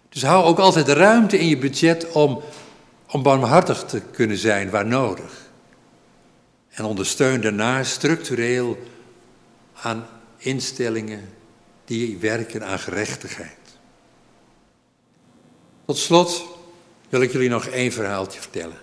[0.08, 2.42] Dus hou ook altijd ruimte in je budget om,
[3.10, 5.48] om barmhartig te kunnen zijn waar nodig.
[6.70, 8.78] En ondersteun daarna structureel
[9.82, 10.06] aan
[10.36, 11.28] instellingen
[11.84, 13.58] die werken aan gerechtigheid.
[15.84, 16.44] Tot slot
[17.08, 18.78] wil ik jullie nog één verhaaltje vertellen.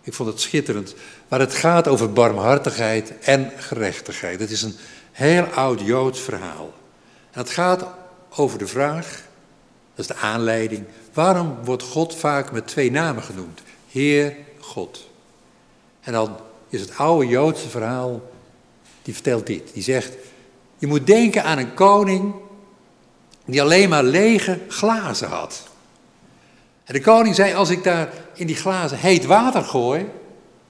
[0.00, 0.94] Ik vond het schitterend,
[1.28, 4.40] waar het gaat over barmhartigheid en gerechtigheid.
[4.40, 4.76] Het is een
[5.12, 6.72] heel oud Joods verhaal.
[7.30, 7.86] En het gaat
[8.36, 9.22] over de vraag,
[9.94, 13.60] dat is de aanleiding, waarom wordt God vaak met twee namen genoemd?
[13.90, 15.08] Heer God.
[16.00, 16.36] En dan
[16.68, 18.22] is het oude Joodse verhaal,
[19.08, 19.70] die vertelt dit.
[19.72, 20.12] Die zegt,
[20.78, 22.34] je moet denken aan een koning
[23.44, 25.68] die alleen maar lege glazen had.
[26.84, 30.06] En de koning zei, als ik daar in die glazen heet water gooi,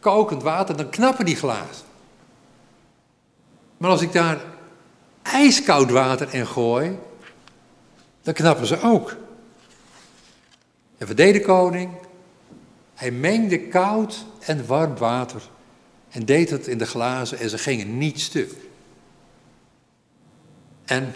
[0.01, 1.87] kokend water, dan knappen die glazen.
[3.77, 4.39] Maar als ik daar
[5.23, 6.99] ijskoud water in gooi,
[8.23, 9.17] dan knappen ze ook.
[10.99, 11.91] En wat deed de koning?
[12.95, 15.43] Hij mengde koud en warm water
[16.19, 18.53] en deed het in de glazen en ze gingen niet stuk.
[20.85, 21.15] En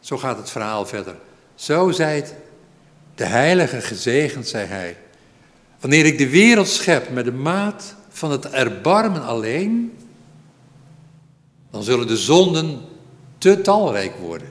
[0.00, 1.16] zo gaat het verhaal verder.
[1.54, 2.24] Zo zei
[3.14, 4.96] de heilige gezegend, zei hij.
[5.80, 9.98] Wanneer ik de wereld schep met de maat van het erbarmen alleen,
[11.70, 12.80] dan zullen de zonden
[13.38, 14.50] te talrijk worden.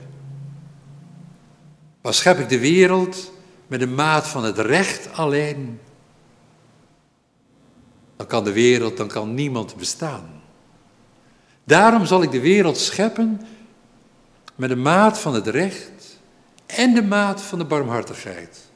[2.02, 3.32] Maar schep ik de wereld
[3.66, 5.80] met de maat van het recht alleen,
[8.20, 10.42] dan kan de wereld, dan kan niemand bestaan.
[11.64, 13.40] Daarom zal ik de wereld scheppen
[14.54, 16.18] met de maat van het recht
[16.66, 18.70] en de maat van de barmhartigheid.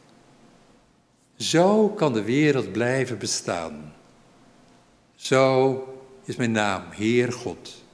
[1.36, 3.94] Zo kan de wereld blijven bestaan.
[5.14, 5.78] Zo
[6.24, 7.84] is mijn naam, Heer God.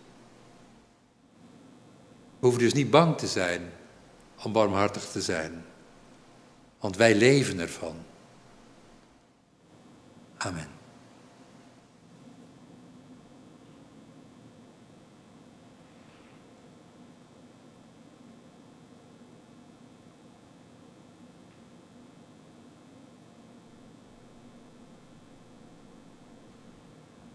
[2.38, 3.72] We hoeven dus niet bang te zijn
[4.44, 5.64] om barmhartig te zijn,
[6.80, 7.96] want wij leven ervan.
[10.36, 10.78] Amen.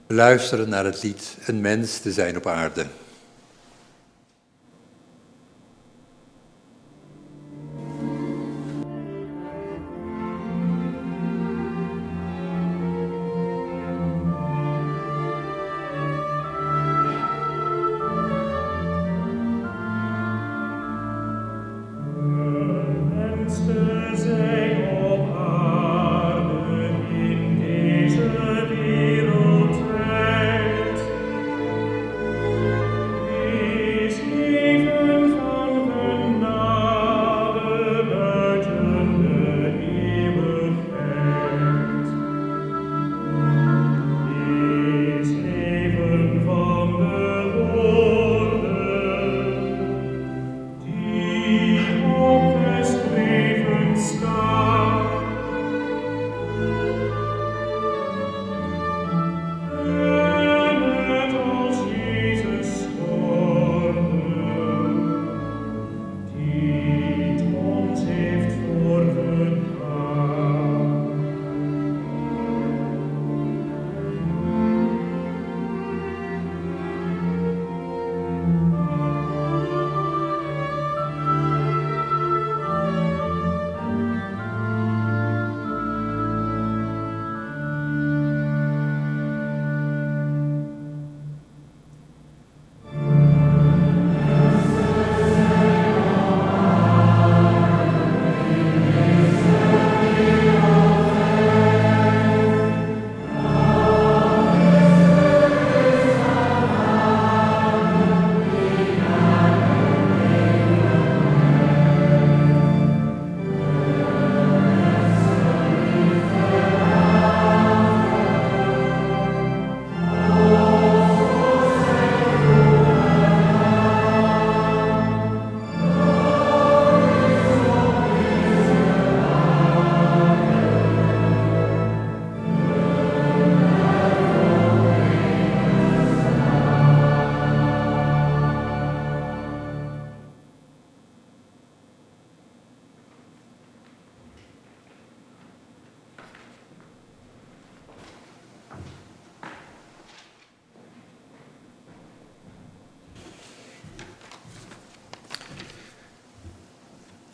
[0.07, 2.85] Luisteren naar het lied Een mens te zijn op aarde.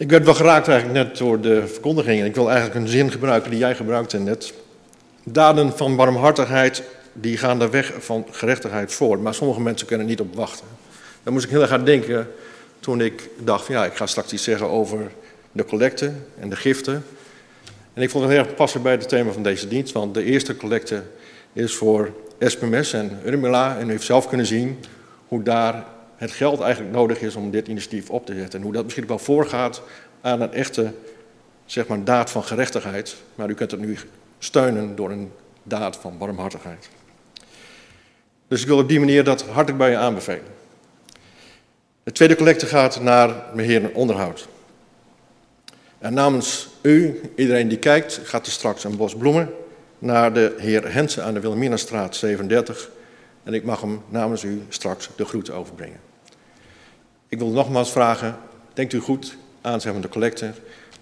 [0.02, 2.20] Ik werd wel geraakt eigenlijk net door de verkondiging.
[2.20, 4.54] En ik wil eigenlijk een zin gebruiken die jij gebruikte net.
[5.24, 6.84] Daden van barmhartigheid,
[7.14, 9.20] die gaan de weg van gerechtigheid voor.
[9.20, 10.66] Maar sommige mensen kunnen niet op wachten.
[11.24, 12.28] Daar moest ik heel erg aan denken
[12.80, 15.12] toen ik dacht, van, ja, ik ga straks iets zeggen over
[15.52, 17.04] de collecte en de giften.
[17.94, 19.94] En ik vond het heel erg passen bij het thema van deze dienst.
[19.94, 21.04] Want de eerste collecte
[21.54, 23.78] is voor SPMS en Urmila.
[23.78, 24.80] En u heeft zelf kunnen zien
[25.28, 25.86] hoe daar
[26.22, 28.60] het geld eigenlijk nodig is om dit initiatief op te zetten.
[28.60, 29.82] En hoe dat misschien wel voorgaat
[30.22, 30.94] aan een echte
[31.66, 33.16] zeg maar, daad van gerechtigheid.
[33.36, 33.98] Maar u kunt het nu
[34.40, 35.32] steunen door een
[35.64, 36.90] daad van barmhartigheid.
[38.48, 40.44] Dus ik wil op die manier dat hartelijk bij je aanbevelen.
[42.04, 44.48] De tweede collecte gaat naar beheer en onderhoud.
[46.00, 49.54] En namens u, iedereen die kijkt, gaat er straks een bos bloemen
[50.00, 52.90] naar de heer Hensen aan de Wilhelminastraat 37.
[53.44, 56.11] En ik mag hem namens u straks de groeten overbrengen.
[57.32, 58.38] Ik wil nogmaals vragen,
[58.74, 60.52] denkt u goed aan zeg de collecte.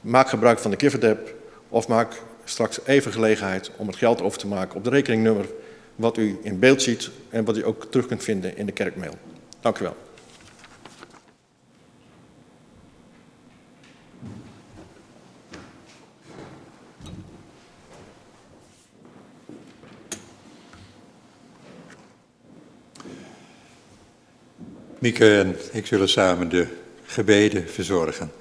[0.01, 1.35] Maak gebruik van de Giverdep
[1.69, 5.45] of maak straks even gelegenheid om het geld over te maken op de rekeningnummer
[5.95, 9.13] wat u in beeld ziet en wat u ook terug kunt vinden in de kerkmail.
[9.59, 9.95] Dank u wel.
[24.99, 26.67] Mieke en ik zullen samen de
[27.03, 28.31] gebeden verzorgen.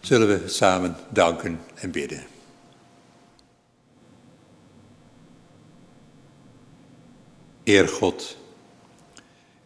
[0.00, 2.22] Zullen we samen danken en bidden.
[7.64, 8.36] Heer God,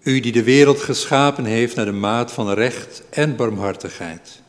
[0.02, 4.42] u die de wereld geschapen heeft naar de maat van recht en barmhartigheid.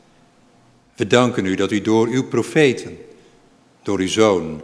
[0.95, 2.97] We danken u dat u door uw profeten,
[3.83, 4.61] door uw zoon,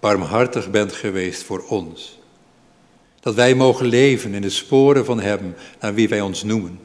[0.00, 2.17] barmhartig bent geweest voor ons.
[3.20, 6.80] Dat wij mogen leven in de sporen van hem naar wie wij ons noemen.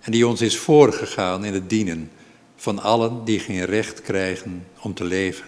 [0.00, 2.10] En die ons is voorgegaan in het dienen
[2.56, 5.44] van allen die geen recht krijgen om te leven.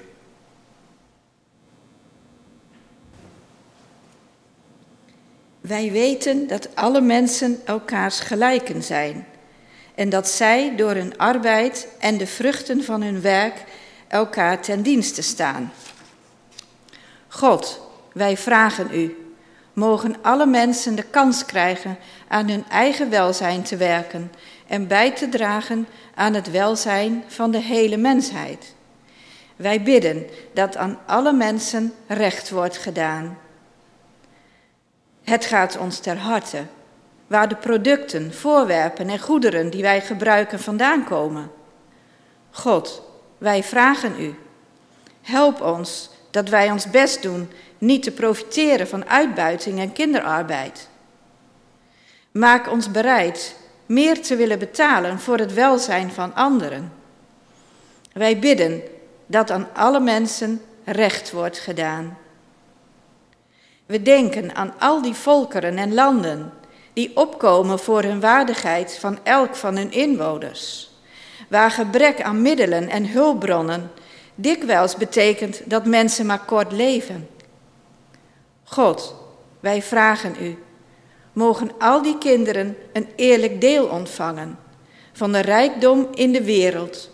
[5.61, 9.27] Wij weten dat alle mensen elkaars gelijken zijn
[9.95, 13.65] en dat zij door hun arbeid en de vruchten van hun werk
[14.09, 15.73] elkaar ten dienste staan.
[17.29, 17.81] God,
[18.13, 19.17] wij vragen u,
[19.79, 21.99] mogen alle mensen de kans krijgen
[22.29, 24.33] aan hun eigen welzijn te werken
[24.67, 28.75] en bij te dragen aan het welzijn van de hele mensheid.
[29.57, 33.39] Wij bidden dat aan alle mensen recht wordt gedaan.
[35.23, 36.63] Het gaat ons ter harte
[37.27, 41.51] waar de producten, voorwerpen en goederen die wij gebruiken vandaan komen.
[42.51, 43.03] God,
[43.39, 44.35] wij vragen u,
[45.23, 50.89] help ons dat wij ons best doen niet te profiteren van uitbuiting en kinderarbeid.
[52.31, 53.57] Maak ons bereid
[53.87, 56.93] meer te willen betalen voor het welzijn van anderen.
[58.13, 58.83] Wij bidden
[59.27, 62.19] dat aan alle mensen recht wordt gedaan.
[63.87, 66.53] We denken aan al die volkeren en landen
[66.93, 70.91] die opkomen voor hun waardigheid van elk van hun inwoners,
[71.49, 73.91] waar gebrek aan middelen en hulpbronnen
[74.35, 77.29] dikwijls betekent dat mensen maar kort leven.
[78.71, 79.15] God,
[79.61, 80.59] wij vragen u,
[81.33, 84.59] mogen al die kinderen een eerlijk deel ontvangen
[85.13, 87.11] van de rijkdom in de wereld,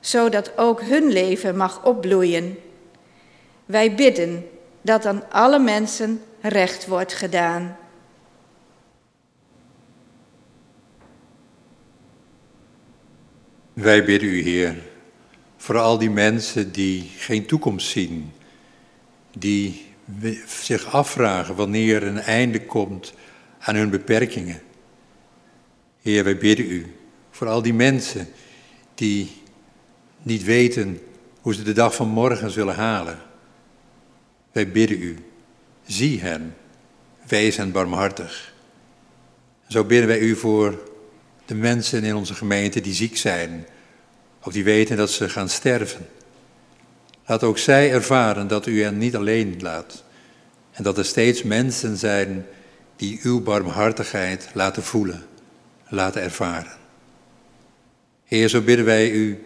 [0.00, 2.58] zodat ook hun leven mag opbloeien.
[3.64, 4.48] Wij bidden
[4.82, 7.76] dat aan alle mensen recht wordt gedaan.
[13.72, 14.76] Wij bidden u, Heer,
[15.56, 18.32] voor al die mensen die geen toekomst zien,
[19.38, 19.85] die
[20.46, 23.14] zich afvragen wanneer een einde komt
[23.58, 24.62] aan hun beperkingen.
[26.02, 26.94] Heer, wij bidden u
[27.30, 28.28] voor al die mensen
[28.94, 29.42] die
[30.22, 31.00] niet weten
[31.40, 33.18] hoe ze de dag van morgen zullen halen.
[34.52, 35.16] Wij bidden u,
[35.86, 36.56] zie hen,
[37.26, 38.54] wees hen barmhartig.
[39.68, 40.90] Zo bidden wij u voor
[41.44, 43.66] de mensen in onze gemeente die ziek zijn,
[44.42, 46.06] of die weten dat ze gaan sterven.
[47.26, 50.04] Laat ook zij ervaren dat u hen niet alleen laat
[50.72, 52.46] en dat er steeds mensen zijn
[52.96, 55.26] die uw barmhartigheid laten voelen,
[55.88, 56.76] laten ervaren.
[58.24, 59.44] Heer, zo bidden wij u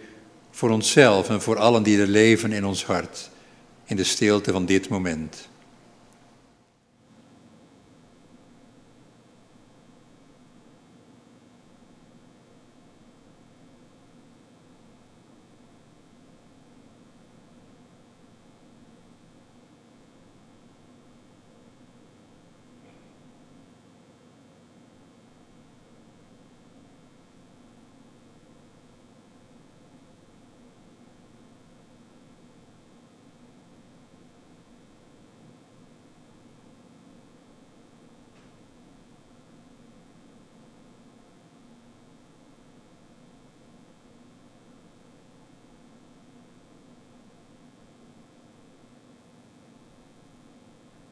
[0.50, 3.30] voor onszelf en voor allen die er leven in ons hart,
[3.84, 5.48] in de stilte van dit moment.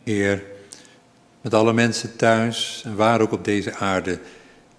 [0.09, 0.43] Heer,
[1.41, 4.19] met alle mensen thuis en waar ook op deze aarde,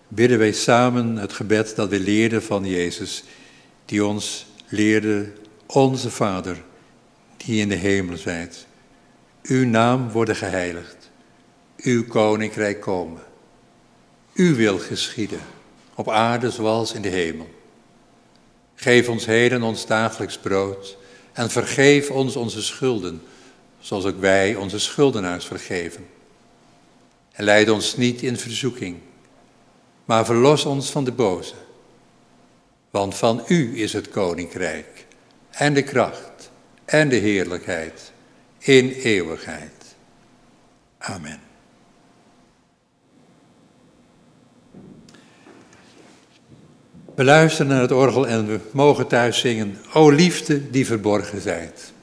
[0.07, 3.23] bidden wij samen het gebed dat we leerden van Jezus,
[3.85, 5.31] die ons leerde,
[5.65, 6.61] onze Vader,
[7.38, 8.65] die in de hemel zijt.
[9.43, 11.10] Uw naam worden geheiligd,
[11.77, 13.22] uw koninkrijk komen.
[14.34, 15.41] Uw wil geschieden,
[15.95, 17.49] op aarde zoals in de hemel.
[18.76, 20.97] Geef ons heden ons dagelijks brood
[21.34, 23.22] en vergeef ons onze schulden
[23.80, 26.07] zoals ook wij onze schuldenaars vergeven.
[27.31, 28.97] En leid ons niet in verzoeking,
[30.06, 31.53] maar verlos ons van de boze.
[32.89, 35.06] Want van u is het koninkrijk
[35.49, 36.51] en de kracht
[36.85, 38.11] en de heerlijkheid
[38.57, 39.95] in eeuwigheid.
[40.97, 41.39] Amen.
[47.15, 51.93] We luisteren naar het orgel en we mogen thuis zingen, O liefde die verborgen zijt.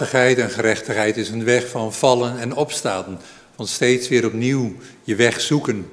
[0.00, 3.20] Barmhartigheid en gerechtigheid is een weg van vallen en opstaan.
[3.56, 5.90] Van steeds weer opnieuw je weg zoeken,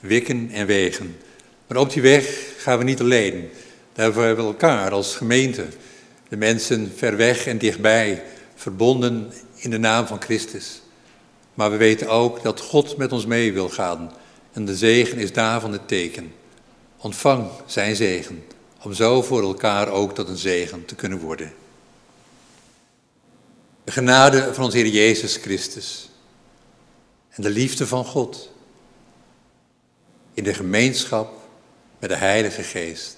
[0.00, 1.16] wikken en wegen.
[1.66, 3.48] Maar op die weg gaan we niet alleen.
[3.92, 5.66] Daarvoor hebben we elkaar als gemeente.
[6.28, 8.22] De mensen ver weg en dichtbij,
[8.54, 10.82] verbonden in de naam van Christus.
[11.54, 14.12] Maar we weten ook dat God met ons mee wil gaan.
[14.52, 16.32] En de zegen is daarvan het teken.
[16.96, 18.44] Ontvang zijn zegen,
[18.82, 21.59] om zo voor elkaar ook tot een zegen te kunnen worden.
[23.90, 26.10] De genade van onze Heer Jezus Christus
[27.30, 28.52] en de liefde van God
[30.34, 31.32] in de gemeenschap
[31.98, 33.16] met de Heilige Geest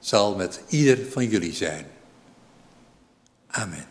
[0.00, 1.86] zal met ieder van jullie zijn.
[3.46, 3.86] Amen.